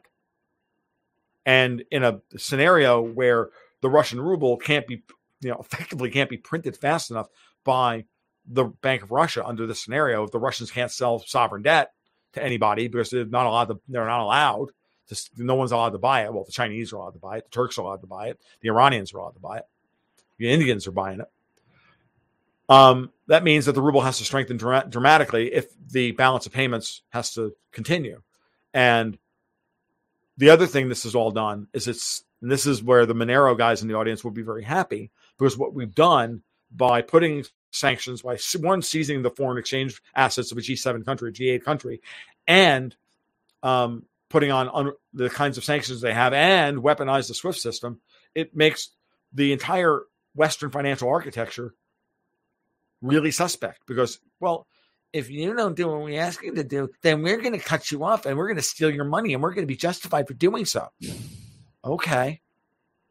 [1.46, 3.50] And in a scenario where
[3.80, 5.02] the Russian ruble can't be,
[5.40, 7.28] you know, effectively can't be printed fast enough
[7.64, 8.04] by
[8.46, 11.92] the Bank of Russia under this scenario, if the Russians can't sell sovereign debt
[12.34, 14.70] to anybody because they're not allowed to, they're not allowed
[15.08, 16.32] to, no one's allowed to buy it.
[16.32, 18.38] Well, the Chinese are allowed to buy it, the Turks are allowed to buy it,
[18.60, 19.64] the Iranians are allowed to buy it,
[20.38, 21.28] the Indians are buying it.
[22.68, 26.52] Um, that means that the ruble has to strengthen dra- dramatically if the balance of
[26.52, 28.22] payments has to continue.
[28.72, 29.18] And
[30.36, 33.56] the other thing this is all done is it's, and this is where the Monero
[33.56, 38.22] guys in the audience will be very happy because what we've done by putting sanctions
[38.22, 42.00] by one seizing the foreign exchange assets of a G7 country, a G8 country,
[42.46, 42.94] and
[43.62, 48.00] um, putting on, on the kinds of sanctions they have and weaponize the SWIFT system,
[48.34, 48.90] it makes
[49.32, 50.02] the entire
[50.34, 51.74] Western financial architecture
[53.02, 54.66] really suspect because, well,
[55.12, 57.90] if you don't do what we ask you to do, then we're going to cut
[57.90, 60.26] you off and we're going to steal your money and we're going to be justified
[60.26, 60.88] for doing so.
[61.84, 62.40] Okay,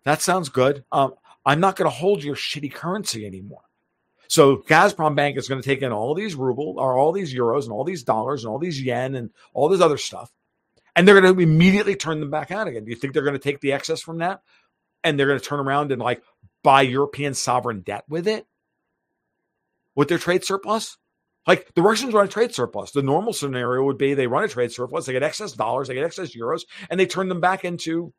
[0.04, 0.84] that sounds good.
[0.92, 1.14] Um,
[1.46, 3.62] I'm not going to hold your shitty currency anymore.
[4.28, 7.64] So Gazprom Bank is going to take in all these ruble or all these euros
[7.64, 10.32] and all these dollars and all these yen and all this other stuff,
[10.96, 12.84] and they're going to immediately turn them back out again.
[12.84, 14.42] Do you think they're going to take the excess from that
[15.04, 16.24] and they're going to turn around and like
[16.64, 18.48] buy European sovereign debt with it,
[19.96, 20.98] with their trade surplus?
[21.48, 22.92] Like the Russians run a trade surplus.
[22.92, 25.94] The normal scenario would be they run a trade surplus, they get excess dollars, they
[25.94, 28.14] get excess euros, and they turn them back into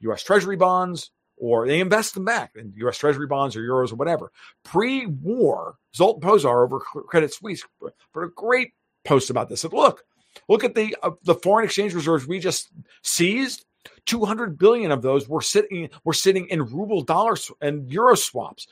[0.00, 0.22] U.S.
[0.22, 2.98] Treasury bonds, or they invest them back in U.S.
[2.98, 4.30] Treasury bonds or euros or whatever.
[4.64, 8.72] Pre-war, Zoltan Pozsar over Credit Suisse put a great
[9.04, 9.60] post about this.
[9.60, 10.04] Said, look,
[10.48, 12.70] look at the uh, the foreign exchange reserves we just
[13.02, 13.64] seized.
[14.04, 18.66] 200 billion of those were sitting were sitting in ruble dollars and euro swaps,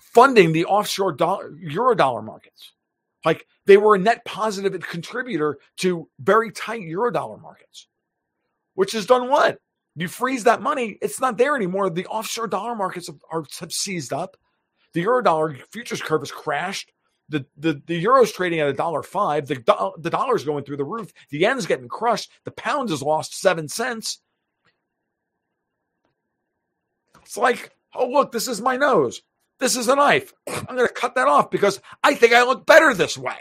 [0.00, 2.72] funding the offshore dollar, euro dollar markets.
[3.24, 7.86] Like they were a net positive contributor to very tight euro dollar markets,
[8.74, 9.58] which has done what?
[9.96, 11.88] You freeze that money, it's not there anymore.
[11.88, 14.36] The offshore dollar markets have, are, seized up.
[14.92, 16.92] The euro dollar futures curve has crashed.
[17.28, 19.46] The, the, the euro's trading at a dollar five.
[19.46, 21.12] The, do, the dollar's going through the roof.
[21.30, 22.30] The yen's getting crushed.
[22.44, 24.20] The pound has lost seven cents.
[27.22, 29.22] It's like, oh, look, this is my nose.
[29.60, 30.32] This is a knife.
[30.48, 33.36] I'm going to cut that off because I think I look better this way.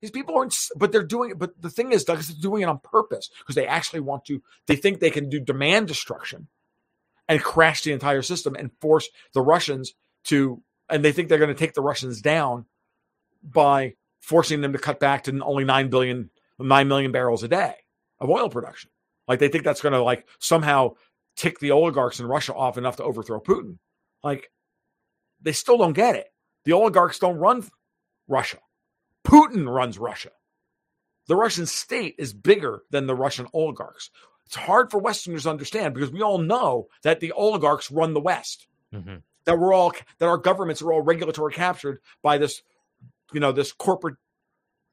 [0.00, 1.38] These people aren't, but they're doing it.
[1.38, 4.42] But the thing is, Doug, is doing it on purpose because they actually want to.
[4.66, 6.48] They think they can do demand destruction
[7.26, 11.48] and crash the entire system and force the Russians to, and they think they're going
[11.48, 12.66] to take the Russians down
[13.42, 17.74] by forcing them to cut back to only 9 billion, 9 million barrels a day
[18.20, 18.90] of oil production.
[19.26, 20.96] Like they think that's going to like somehow
[21.36, 23.78] tick the oligarchs in Russia off enough to overthrow Putin.
[24.22, 24.50] Like
[25.44, 26.28] they still don't get it.
[26.64, 27.64] The oligarchs don't run
[28.26, 28.58] Russia.
[29.24, 30.30] Putin runs Russia.
[31.28, 34.10] The Russian state is bigger than the Russian oligarchs.
[34.46, 38.20] It's hard for Westerners to understand because we all know that the oligarchs run the
[38.20, 38.66] West.
[38.92, 39.16] Mm-hmm.
[39.44, 42.62] That we're all that our governments are all regulatory captured by this,
[43.32, 44.16] you know, this corporate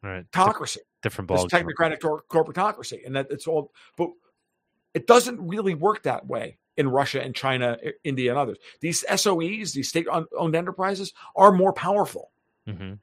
[0.03, 0.25] right.
[0.35, 3.71] autocracy, different ball, this technocratic corporatocracy, and that it's all.
[3.97, 4.09] But
[4.93, 8.57] it doesn't really work that way in Russia and China, India, and others.
[8.79, 12.31] These SOEs, these state-owned enterprises, are more powerful.
[12.67, 12.93] Mm-hmm.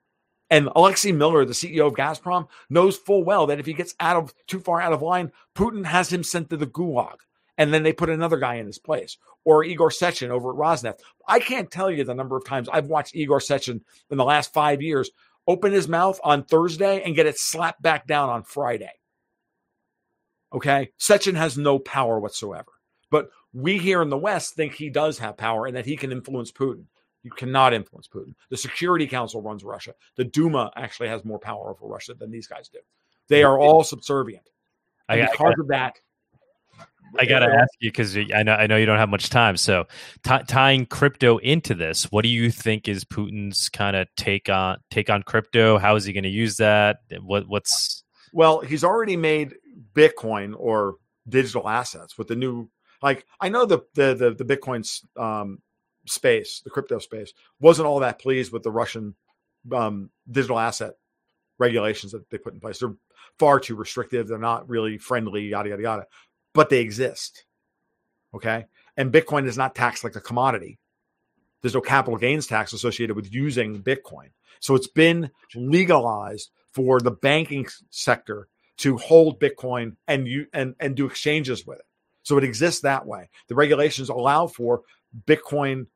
[0.51, 4.17] And Alexei Miller, the CEO of Gazprom, knows full well that if he gets out
[4.17, 7.17] of too far out of line, Putin has him sent to the gulag.
[7.59, 11.01] And then they put another guy in his place, or Igor Sechin over at Rosneft.
[11.27, 14.55] I can't tell you the number of times I've watched Igor Sechin in the last
[14.55, 15.11] five years
[15.47, 18.93] open his mouth on Thursday and get it slapped back down on Friday.
[20.55, 20.91] Okay.
[20.99, 22.71] Sechin has no power whatsoever.
[23.11, 26.13] But we here in the West think he does have power and that he can
[26.13, 26.85] influence Putin.
[27.25, 28.35] You cannot influence Putin.
[28.51, 29.95] The Security Council runs Russia.
[30.17, 32.79] The Duma actually has more power over Russia than these guys do.
[33.29, 34.49] They are all subservient.
[35.09, 35.95] And I, because I, of that,
[37.19, 39.57] I got to ask you because I know I know you don't have much time.
[39.57, 39.87] So
[40.23, 44.79] t- tying crypto into this, what do you think is Putin's kind of take on
[44.91, 45.79] take on crypto?
[45.79, 46.99] How is he going to use that?
[47.21, 49.55] What what's well, he's already made
[49.95, 50.97] Bitcoin or
[51.29, 52.69] digital assets with the new
[53.03, 55.59] like I know the the the, the Bitcoin's um,
[56.07, 59.15] space, the crypto space, wasn't all that pleased with the Russian
[59.73, 60.95] um, digital asset
[61.59, 62.79] regulations that they put in place.
[62.79, 62.95] They're
[63.39, 64.29] far too restrictive.
[64.29, 66.07] They're not really friendly, yada yada yada.
[66.55, 67.45] But they exist.
[68.35, 68.67] Okay.
[68.97, 70.79] And Bitcoin is not taxed like a commodity.
[71.63, 74.31] There's no capital gains tax associated with using Bitcoin.
[74.61, 80.97] So it's been legalized for the banking sector to hold Bitcoin and you and, and
[80.97, 81.85] do exchanges with it.
[82.29, 83.31] So it exists that way.
[83.47, 84.83] The regulations allow for
[85.27, 85.87] Bitcoin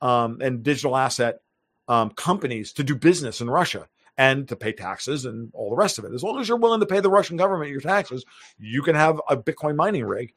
[0.00, 1.40] um, and digital asset
[1.86, 3.86] um, companies to do business in Russia
[4.16, 6.14] and to pay taxes and all the rest of it.
[6.14, 8.24] As long as you're willing to pay the Russian government your taxes,
[8.58, 10.32] you can have a Bitcoin mining rig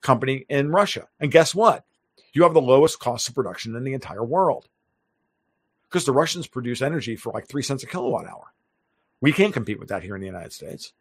[0.00, 1.06] company in Russia.
[1.20, 1.84] And guess what?
[2.32, 4.68] You have the lowest cost of production in the entire world
[5.90, 8.54] because the Russians produce energy for like three cents a kilowatt hour.
[9.20, 10.94] We can't compete with that here in the United States.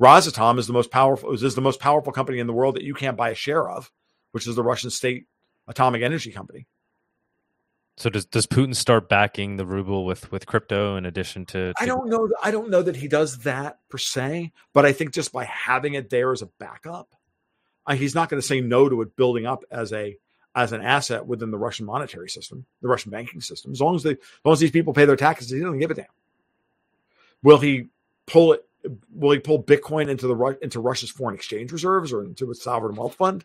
[0.00, 2.94] Rosatom is the most powerful is the most powerful company in the world that you
[2.94, 3.90] can't buy a share of,
[4.32, 5.26] which is the Russian state
[5.68, 6.66] atomic energy company.
[7.98, 11.74] So does does Putin start backing the ruble with with crypto in addition to, to...
[11.78, 15.12] I don't know I don't know that he does that per se, but I think
[15.12, 17.14] just by having it there as a backup,
[17.86, 20.16] uh, he's not going to say no to it building up as a
[20.54, 23.72] as an asset within the Russian monetary system, the Russian banking system.
[23.72, 25.90] As long as they as long as these people pay their taxes, he doesn't give
[25.90, 26.06] a damn.
[27.42, 27.88] Will he
[28.26, 28.64] pull it
[29.12, 32.96] will he pull Bitcoin into the into Russia's foreign exchange reserves or into a sovereign
[32.96, 33.44] wealth fund?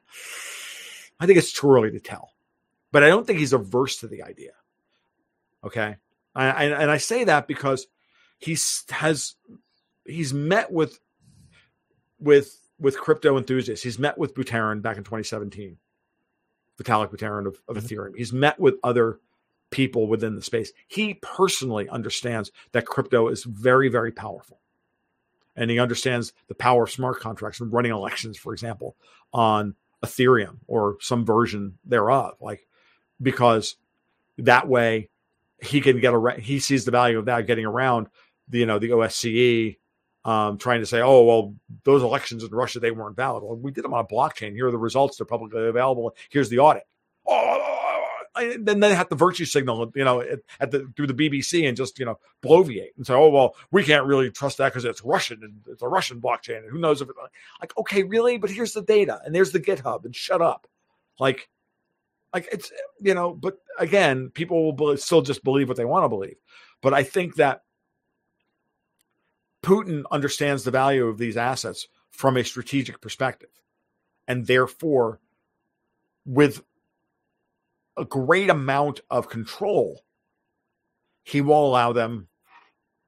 [1.20, 2.34] I think it's too early to tell,
[2.92, 4.52] but I don't think he's averse to the idea.
[5.64, 5.98] Okay,
[6.36, 7.88] I, I, and I say that because
[8.38, 9.36] he's has
[10.06, 11.00] he's met with
[12.20, 13.84] with with crypto enthusiasts.
[13.84, 15.78] He's met with Buterin back in 2017,
[16.82, 17.86] Vitalik Buterin of, of mm-hmm.
[17.86, 18.16] Ethereum.
[18.16, 19.20] He's met with other
[19.72, 20.72] people within the space.
[20.88, 24.60] He personally understands that crypto is very, very powerful
[25.58, 28.96] and he understands the power of smart contracts and running elections, for example,
[29.34, 32.36] on Ethereum or some version thereof.
[32.40, 32.68] Like
[33.22, 33.76] because
[34.38, 35.10] that way
[35.62, 36.42] he can get around.
[36.42, 38.08] He sees the value of that getting around
[38.48, 39.78] the you know the OSCE.
[40.26, 41.56] Um, trying to say, oh well,
[41.86, 43.44] those elections in Russia they weren't valid.
[43.44, 44.52] Well, we did them on a blockchain.
[44.52, 46.16] Here are the results; they're publicly available.
[46.30, 46.84] Here's the audit.
[47.26, 47.77] Oh,
[48.60, 50.22] then they have to virtue signal, you know,
[50.60, 53.84] at the through the BBC and just you know bloviate and say, oh well, we
[53.84, 57.02] can't really trust that because it's Russian and it's a Russian blockchain and who knows
[57.02, 57.16] if it
[57.62, 60.68] like okay really, but here's the data and there's the GitHub and shut up,
[61.20, 61.50] like,
[62.34, 62.72] like it's
[63.02, 66.38] you know, but again, people will still just believe what they want to believe,
[66.82, 67.64] but I think that
[69.64, 73.50] Putin understands the value of these assets from a strategic perspective,
[74.28, 75.20] and therefore,
[76.26, 76.62] with
[77.98, 80.04] a great amount of control,
[81.24, 82.28] he won't allow them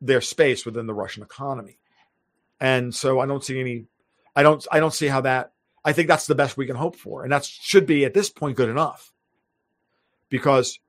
[0.02, 1.80] their space within the Russian economy.
[2.60, 3.86] And so I don't see any
[4.36, 6.96] I don't I don't see how that I think that's the best we can hope
[6.96, 7.24] for.
[7.24, 9.12] And that should be at this point good enough.
[10.30, 10.80] Because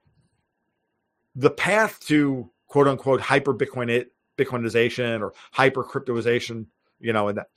[1.34, 6.66] the path to quote unquote hyper Bitcoin Bitcoinization or hyper cryptoization,
[6.98, 7.48] you know, in that,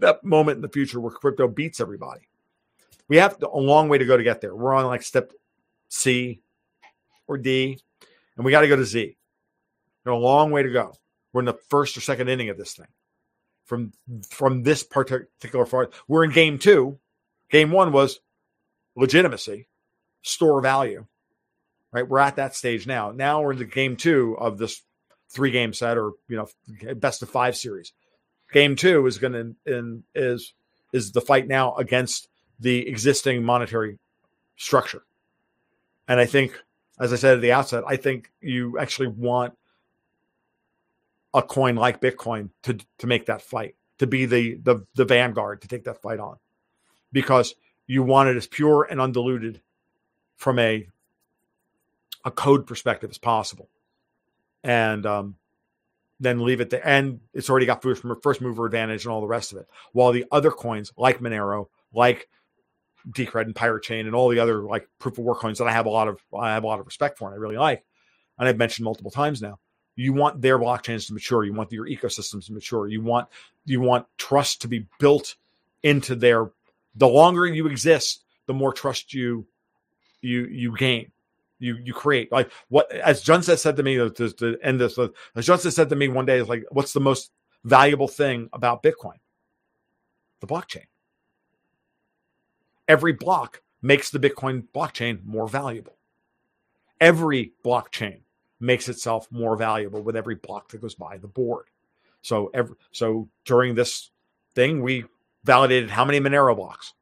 [0.00, 2.22] that moment in the future where crypto beats everybody.
[3.08, 4.54] We have a long way to go to get there.
[4.54, 5.32] We're on like step
[5.92, 6.40] C
[7.28, 7.78] or D,
[8.36, 9.14] and we got to go to Z.
[10.04, 10.94] There's a long way to go.
[11.32, 12.86] We're in the first or second inning of this thing.
[13.66, 13.92] From
[14.30, 16.98] from this particular part, we're in game two.
[17.50, 18.20] Game one was
[18.96, 19.68] legitimacy,
[20.22, 21.06] store value.
[21.92, 23.12] Right, we're at that stage now.
[23.12, 24.80] Now we're in the game two of this
[25.28, 27.92] three game set, or you know, best of five series.
[28.50, 30.54] Game two is going to is
[30.94, 32.28] is the fight now against
[32.58, 33.98] the existing monetary
[34.56, 35.02] structure.
[36.08, 36.60] And I think,
[36.98, 39.56] as I said at the outset, I think you actually want
[41.34, 45.62] a coin like Bitcoin to to make that fight, to be the the the vanguard
[45.62, 46.36] to take that fight on,
[47.12, 47.54] because
[47.86, 49.60] you want it as pure and undiluted
[50.36, 50.86] from a
[52.24, 53.68] a code perspective as possible,
[54.62, 55.36] and um,
[56.20, 56.86] then leave it there.
[56.86, 59.68] And it's already got first mover advantage and all the rest of it.
[59.92, 62.28] While the other coins like Monero, like
[63.10, 65.72] Decred and Pirate Chain and all the other like proof of work coins that I
[65.72, 67.84] have a lot of I have a lot of respect for and I really like,
[68.38, 69.58] and I've mentioned multiple times now.
[69.94, 71.44] You want their blockchains to mature.
[71.44, 72.88] You want your ecosystems to mature.
[72.88, 73.28] You want
[73.64, 75.36] you want trust to be built
[75.82, 76.50] into their.
[76.94, 79.46] The longer you exist, the more trust you
[80.20, 81.10] you you gain
[81.58, 85.46] you you create like what as Junset said to me to, to end this as
[85.46, 87.30] Junset said to me one day is like what's the most
[87.64, 89.18] valuable thing about Bitcoin?
[90.40, 90.86] The blockchain.
[92.92, 95.96] Every block makes the Bitcoin blockchain more valuable.
[97.00, 98.20] Every blockchain
[98.60, 101.68] makes itself more valuable with every block that goes by the board.
[102.20, 104.10] So every so during this
[104.54, 105.06] thing we
[105.42, 106.92] validated how many Monero blocks?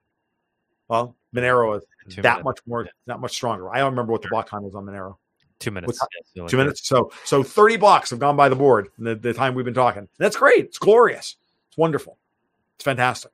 [0.87, 2.45] Well, Monero is Two that minutes.
[2.45, 3.69] much more, that much stronger.
[3.69, 5.17] I don't remember what the block time was on Monero.
[5.59, 5.99] Two minutes.
[6.35, 6.87] Yeah, two minutes.
[6.87, 9.75] So so thirty blocks have gone by the board in the, the time we've been
[9.75, 10.07] talking.
[10.19, 10.67] That's great.
[10.67, 11.35] It's glorious.
[11.69, 12.17] It's wonderful.
[12.77, 13.33] It's fantastic.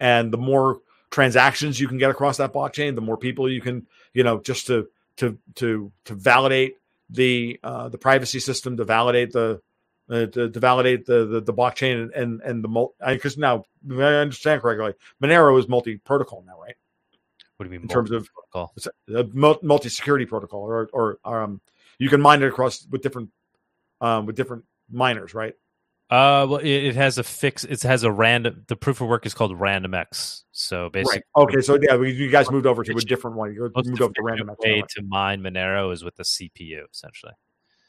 [0.00, 3.86] And the more transactions you can get across that blockchain, the more people you can,
[4.12, 4.88] you know, just to
[5.18, 6.78] to to to validate
[7.10, 9.60] the uh, the privacy system, to validate the
[10.10, 14.14] uh, to, to, validate the, the, the blockchain and and, and the because now I
[14.14, 16.74] understand correctly, Monero is multi protocol now, right?
[17.56, 17.82] What do you mean?
[17.82, 18.74] In terms of protocol?
[19.62, 21.60] multi security protocol, or or um,
[21.98, 23.30] you can mine it across with different
[24.00, 25.54] um, with different miners, right?
[26.12, 27.64] Uh, well, it, it, has a fix.
[27.64, 28.64] It has a random.
[28.68, 30.42] The proof of work is called RandomX.
[30.50, 31.42] So basically, right.
[31.44, 31.62] okay.
[31.62, 33.54] So yeah, you guys moved over to a different one.
[33.54, 34.58] You moved over to RandomX.
[34.58, 37.32] Way to mine Monero is with the CPU, essentially.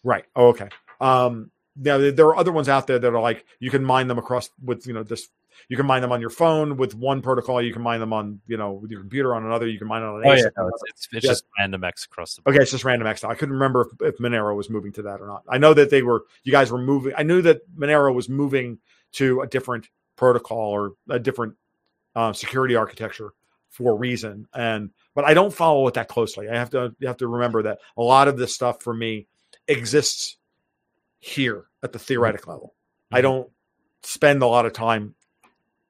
[0.05, 0.23] Right.
[0.37, 0.69] Oh, okay.
[1.01, 4.17] Um, now there are other ones out there that are like you can mine them
[4.17, 5.27] across with you know this
[5.69, 7.61] you can mine them on your phone with one protocol.
[7.61, 9.67] You can mine them on, you know, with your computer on another.
[9.67, 11.31] You can mine it on an oh, yeah, no, it's, it's, it's yeah.
[11.31, 12.55] just random X across the board.
[12.55, 13.23] Okay, it's just random X.
[13.23, 15.43] I couldn't remember if, if, Monero was moving to that or not.
[15.49, 17.13] I know that they were, you guys were moving.
[17.17, 18.79] I knew that Monero was moving
[19.13, 21.55] to a different protocol or a different
[22.15, 23.33] uh, security architecture
[23.69, 24.47] for a reason.
[24.53, 26.49] And, but I don't follow it that closely.
[26.49, 29.27] I have to, you have to remember that a lot of this stuff for me
[29.67, 30.37] exists
[31.19, 32.73] here at the theoretic level.
[33.07, 33.15] Mm-hmm.
[33.15, 33.49] I don't
[34.03, 35.15] spend a lot of time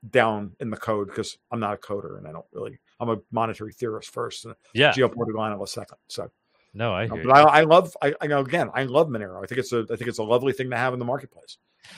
[0.10, 2.80] down in the code because I'm not a coder and I don't really.
[3.00, 5.98] I'm a monetary theorist first, and yeah, geopolitical analyst second.
[6.08, 6.30] So
[6.74, 7.08] no, I.
[7.08, 7.96] but I, I, love.
[8.02, 8.70] I, I know again.
[8.74, 9.44] I love Monero.
[9.44, 9.86] I think it's a.
[9.92, 11.58] I think it's a lovely thing to have in the marketplace.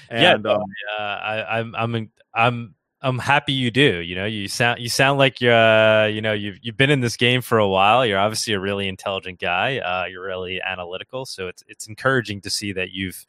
[0.09, 0.63] And, yeah, um,
[0.99, 1.75] uh, I, I'm.
[1.75, 2.11] I'm.
[2.33, 2.75] I'm.
[3.01, 4.01] I'm happy you do.
[4.01, 5.53] You know, you sound you sound like you're.
[5.53, 8.05] Uh, you know, you've you've been in this game for a while.
[8.05, 9.77] You're obviously a really intelligent guy.
[9.77, 11.25] Uh, you're really analytical.
[11.25, 13.25] So it's it's encouraging to see that you've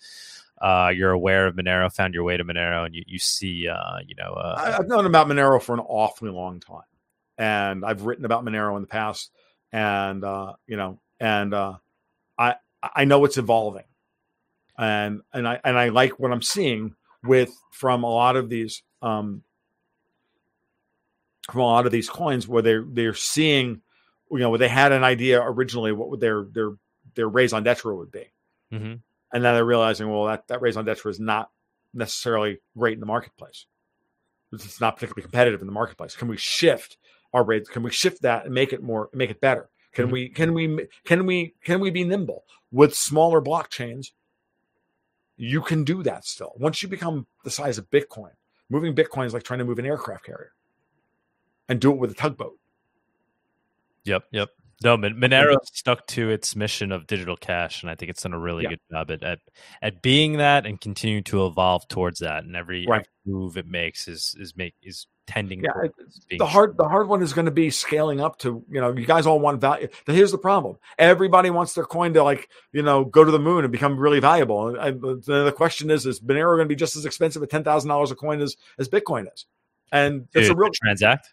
[0.61, 3.99] uh, you're aware of Monero, found your way to Monero, and you, you see, uh,
[4.07, 6.83] you know, uh, I've known about Monero for an awfully long time,
[7.37, 9.31] and I've written about Monero in the past,
[9.73, 11.75] and uh, you know, and uh,
[12.39, 13.85] I I know it's evolving,
[14.79, 18.83] and and I and I like what I'm seeing with from a lot of these
[19.03, 19.43] um,
[21.51, 23.83] from a lot of these coins where they're they're seeing,
[24.31, 26.71] you know, where they had an idea originally what would their their
[27.15, 28.25] their raison d'etre would be.
[28.73, 28.95] Mm-hmm
[29.33, 31.51] and now they're realizing, well, that that raison d'etre is not
[31.93, 33.67] necessarily great in the marketplace.
[34.53, 36.15] It's not particularly competitive in the marketplace.
[36.15, 36.97] Can we shift
[37.33, 37.69] our rates?
[37.69, 39.69] Can we shift that and make it more, make it better?
[39.93, 40.13] Can mm-hmm.
[40.13, 44.13] we, can we, can we, can we be nimble with smaller blockchains?
[45.37, 46.53] You can do that still.
[46.57, 48.31] Once you become the size of Bitcoin,
[48.71, 50.53] moving Bitcoin is like trying to move an aircraft carrier
[51.69, 52.59] and do it with a tugboat.
[54.05, 54.25] Yep.
[54.31, 54.51] Yep.
[54.85, 58.39] No, Monero stuck to its mission of digital cash, and I think it's done a
[58.39, 58.71] really yeah.
[58.71, 59.39] good job at, at,
[59.81, 62.45] at being that and continuing to evolve towards that.
[62.45, 63.01] And every, right.
[63.01, 65.63] every, move it makes is is make is tending.
[65.63, 65.89] Yeah,
[66.39, 69.07] the hard the hard one is going to be scaling up to you know you
[69.07, 69.89] guys all want value.
[70.07, 73.65] Here's the problem: everybody wants their coin to like you know go to the moon
[73.65, 74.77] and become really valuable.
[74.77, 77.65] And the, the question is: is Monero going to be just as expensive at ten
[77.65, 79.47] thousand dollars a coin as as Bitcoin is?
[79.91, 81.29] And it's a real transact.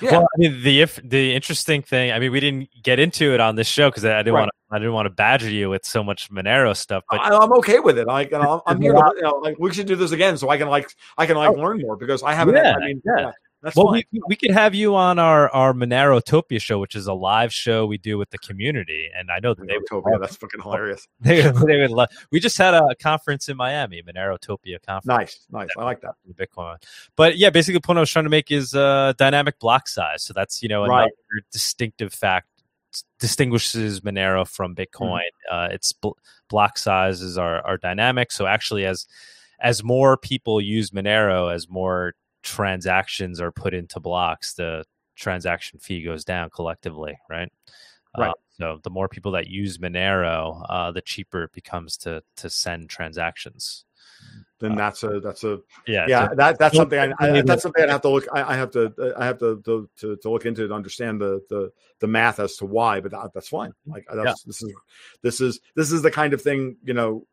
[0.00, 0.12] Yeah.
[0.12, 3.40] Well, I mean, the if the interesting thing, I mean, we didn't get into it
[3.40, 4.40] on this show because I, didn't right.
[4.40, 4.74] want to.
[4.74, 7.80] I didn't want to badger you with so much Monero stuff, but I, am okay
[7.80, 8.06] with it.
[8.08, 8.92] I, I'm, I'm here.
[8.92, 11.36] To, you know, like we should do this again, so I can like I can
[11.36, 12.54] like oh, learn more because I haven't.
[12.54, 13.32] Yeah, I mean, yeah.
[13.62, 17.12] That's well, we, we could have you on our our Monerotopia show, which is a
[17.12, 20.62] live show we do with the community, and I know that they would that's fucking
[20.62, 21.06] hilarious.
[21.20, 22.08] They, they would love.
[22.32, 25.06] We just had a conference in Miami, Monerotopia conference.
[25.06, 25.68] Nice, nice.
[25.76, 26.14] I like that.
[26.34, 26.82] Bitcoin,
[27.16, 30.22] but yeah, basically, the point I was trying to make is uh, dynamic block size.
[30.22, 31.44] So that's you know another right.
[31.52, 32.46] distinctive fact
[33.18, 35.20] distinguishes Monero from Bitcoin.
[35.50, 35.54] Mm-hmm.
[35.54, 36.10] Uh, its bl-
[36.48, 38.32] block sizes are are dynamic.
[38.32, 39.06] So actually, as
[39.60, 44.84] as more people use Monero, as more transactions are put into blocks, the
[45.16, 47.52] transaction fee goes down collectively, right?
[48.16, 48.30] Right.
[48.30, 52.50] Uh, so the more people that use Monero, uh, the cheaper it becomes to to
[52.50, 53.84] send transactions.
[54.58, 57.82] Then uh, that's a that's a yeah yeah that that's something I, I that's something
[57.82, 60.44] I have to look I, I, have to I have to, to to, to look
[60.44, 63.72] into to understand the, the the math as to why, but that, that's fine.
[63.86, 64.34] Like that's yeah.
[64.46, 64.74] this is
[65.22, 67.26] this is this is the kind of thing you know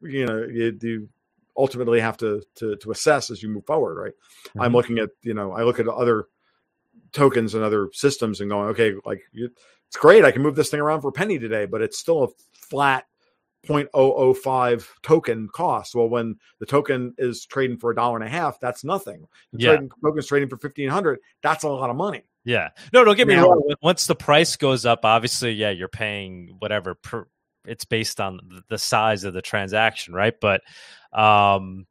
[0.00, 1.08] you know you do
[1.56, 4.12] ultimately have to to, to assess as you move forward right?
[4.48, 4.60] Mm-hmm.
[4.60, 6.26] i'm looking at you know i look at other
[7.12, 10.80] tokens and other systems and going okay like it's great i can move this thing
[10.80, 13.04] around for a penny today but it's still a flat
[13.66, 15.94] 0.005 token cost.
[15.94, 19.26] Well when the token is trading for a dollar and a half that's nothing.
[19.52, 19.70] The yeah.
[19.70, 22.22] trading, token's trading for 1500 that's a lot of money.
[22.44, 22.70] Yeah.
[22.92, 26.56] No don't get me now, wrong once the price goes up obviously yeah you're paying
[26.58, 27.26] whatever per
[27.64, 30.62] it's based on the size of the transaction right but
[31.12, 31.86] um,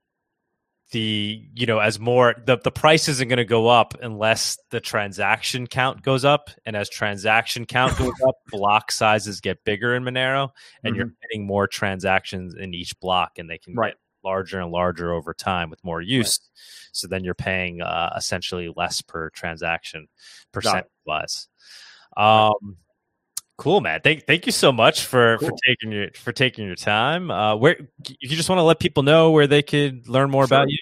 [0.92, 4.80] the you know as more the, the price isn't going to go up unless the
[4.80, 10.04] transaction count goes up and as transaction count goes up block sizes get bigger in
[10.04, 10.50] monero
[10.84, 11.00] and mm-hmm.
[11.00, 13.92] you're getting more transactions in each block and they can right.
[13.94, 16.90] get larger and larger over time with more use right.
[16.92, 20.08] so then you're paying uh, essentially less per transaction
[20.52, 21.48] percent wise
[22.18, 22.78] um
[23.60, 24.00] Cool, man.
[24.02, 25.50] Thank thank you so much for cool.
[25.50, 27.30] for taking your for taking your time.
[27.30, 30.58] Uh, where you just want to let people know where they could learn more sure.
[30.58, 30.78] about you.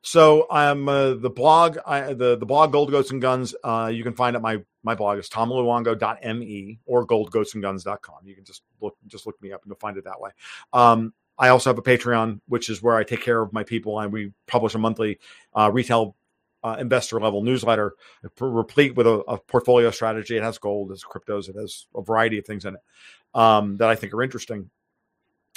[0.00, 3.54] So I'm uh, the blog, I, the the blog Gold Goats and Guns.
[3.62, 8.16] Uh, you can find at my my blog is tomluongo.me or goldgoatsandguns.com.
[8.24, 10.30] You can just look just look me up and you'll find it that way.
[10.72, 14.00] Um, I also have a Patreon, which is where I take care of my people,
[14.00, 15.18] and we publish a monthly
[15.54, 16.16] uh, retail
[16.62, 17.94] uh, investor level newsletter,
[18.40, 20.36] replete with a, a, portfolio strategy.
[20.36, 22.80] It has gold, it has cryptos, it has a variety of things in it
[23.34, 24.70] um, that I think are interesting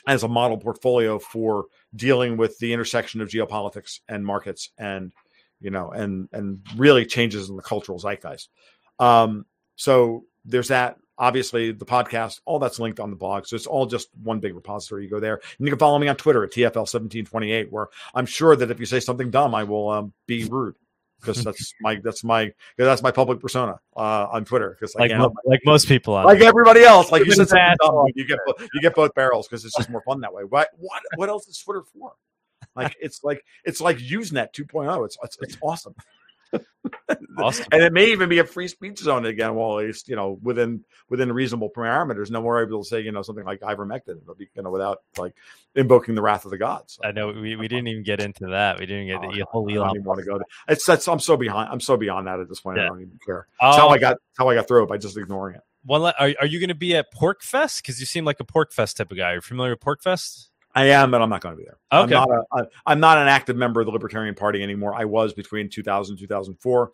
[0.07, 5.11] as a model portfolio for dealing with the intersection of geopolitics and markets and
[5.59, 8.49] you know and and really changes in the cultural zeitgeist.
[8.99, 9.45] Um,
[9.75, 10.97] so there's that.
[11.17, 13.45] Obviously, the podcast, all that's linked on the blog.
[13.45, 15.03] So it's all just one big repository.
[15.03, 15.33] You go there.
[15.33, 18.85] And you can follow me on Twitter at TFL1728, where I'm sure that if you
[18.85, 20.75] say something dumb, I will um, be rude
[21.19, 24.77] because that's my that's my that's my public persona uh, on Twitter.
[24.79, 27.47] Because like mo- like most people, like everybody else, like you said,
[28.15, 28.39] you get
[28.73, 30.43] you get both barrels because it's just more fun that way.
[30.43, 32.13] What what what else is Twitter for?
[32.75, 35.05] Like it's like it's like Usenet 2.0.
[35.05, 35.95] It's it's, it's awesome
[37.37, 37.65] awesome.
[37.71, 40.39] and it may even be a free speech zone again, well, at least you know
[40.41, 42.29] within within reasonable parameters.
[42.29, 44.21] No more able to say you know something like ivermectin.
[44.21, 45.35] It'll be you know without like
[45.75, 46.99] invoking the wrath of the gods.
[47.03, 48.79] I know we, we didn't even get into that.
[48.79, 49.83] We didn't get oh, the whole Elon.
[49.83, 50.37] I don't even want to go.
[50.37, 51.69] To, it's that's I'm so behind.
[51.71, 52.77] I'm so beyond that at this point.
[52.77, 52.85] Yeah.
[52.85, 53.47] I don't even care.
[53.61, 55.61] Um, how I got how I got through it by just ignoring it.
[55.85, 57.81] One, are, are you going to be at PorcFest?
[57.81, 59.31] Because you seem like a PorcFest type of guy.
[59.31, 60.48] You're familiar with PorcFest?
[60.75, 61.77] I am, but I'm not going to be there.
[61.91, 62.15] Okay.
[62.15, 64.93] I'm not, a, I'm not an active member of the Libertarian Party anymore.
[64.93, 66.91] I was between 2000 and 2004.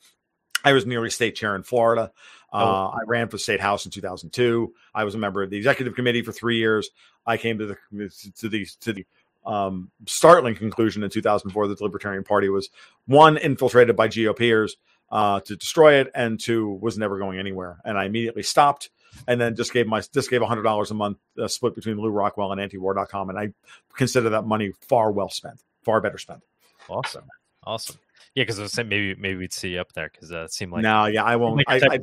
[0.64, 2.12] I was nearly state chair in Florida.
[2.52, 2.60] Oh.
[2.60, 4.74] Uh, I ran for state house in 2002.
[4.94, 6.90] I was a member of the executive committee for three years.
[7.26, 9.06] I came to the to the to the
[9.46, 12.70] um, startling conclusion in 2004 that the Libertarian Party was
[13.06, 14.72] one infiltrated by GOPers
[15.12, 17.80] uh, to destroy it, and two was never going anywhere.
[17.86, 18.90] And I immediately stopped
[19.28, 22.10] and then just gave my just gave hundred dollars a month uh, split between Lew
[22.10, 23.30] Rockwell and antiwar.com.
[23.30, 23.54] And I
[23.96, 26.42] consider that money far well spent, far better spent.
[26.90, 27.26] Awesome,
[27.64, 27.98] awesome.
[28.36, 30.54] Yeah, because I was saying maybe maybe we'd see you up there because uh, it
[30.54, 31.58] seemed like no, yeah, I won't.
[31.58, 32.00] Like I,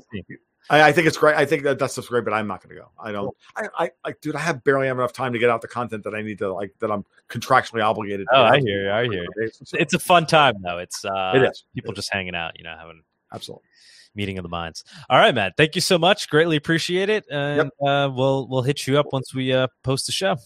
[0.70, 1.36] I, I, think it's great.
[1.36, 2.88] I think that that's great, but I'm not going to go.
[2.98, 3.36] I don't.
[3.56, 6.04] I, I, I, dude, I have barely have enough time to get out the content
[6.04, 8.26] that I need to like that I'm contractually obligated.
[8.30, 8.90] to Oh, I hear you.
[8.90, 9.50] I hear you.
[9.52, 9.76] So.
[9.78, 10.78] It's a fun time though.
[10.78, 13.02] It's uh, it is people it just hanging out, you know, having
[13.32, 13.66] absolutely
[14.14, 14.84] meeting of the minds.
[15.08, 15.54] All right, Matt.
[15.56, 16.28] Thank you so much.
[16.28, 17.24] Greatly appreciate it.
[17.30, 17.88] And yep.
[17.88, 20.36] uh, we'll we'll hit you up once we uh, post the show.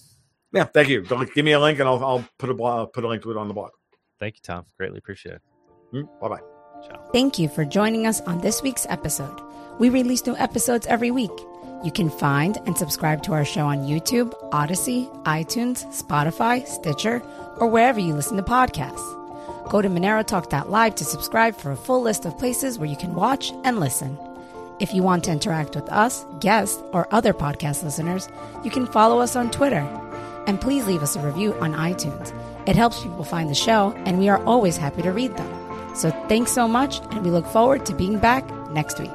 [0.52, 1.02] Yeah, thank you.
[1.02, 3.36] Give me a link, and I'll I'll put a blog, put a link to it
[3.36, 3.70] on the blog.
[4.18, 4.64] Thank you, Tom.
[4.78, 5.42] Greatly appreciate it.
[5.92, 6.40] Mm, bye bye.
[7.12, 9.40] Thank you for joining us on this week's episode.
[9.78, 11.32] We release new episodes every week.
[11.84, 17.22] You can find and subscribe to our show on YouTube, Odysee, iTunes, Spotify, Stitcher,
[17.58, 19.25] or wherever you listen to podcasts.
[19.68, 23.52] Go to MoneroTalk.live to subscribe for a full list of places where you can watch
[23.64, 24.16] and listen.
[24.78, 28.28] If you want to interact with us, guests, or other podcast listeners,
[28.62, 29.84] you can follow us on Twitter.
[30.46, 32.32] And please leave us a review on iTunes.
[32.68, 35.96] It helps people find the show, and we are always happy to read them.
[35.96, 39.10] So thanks so much, and we look forward to being back next week.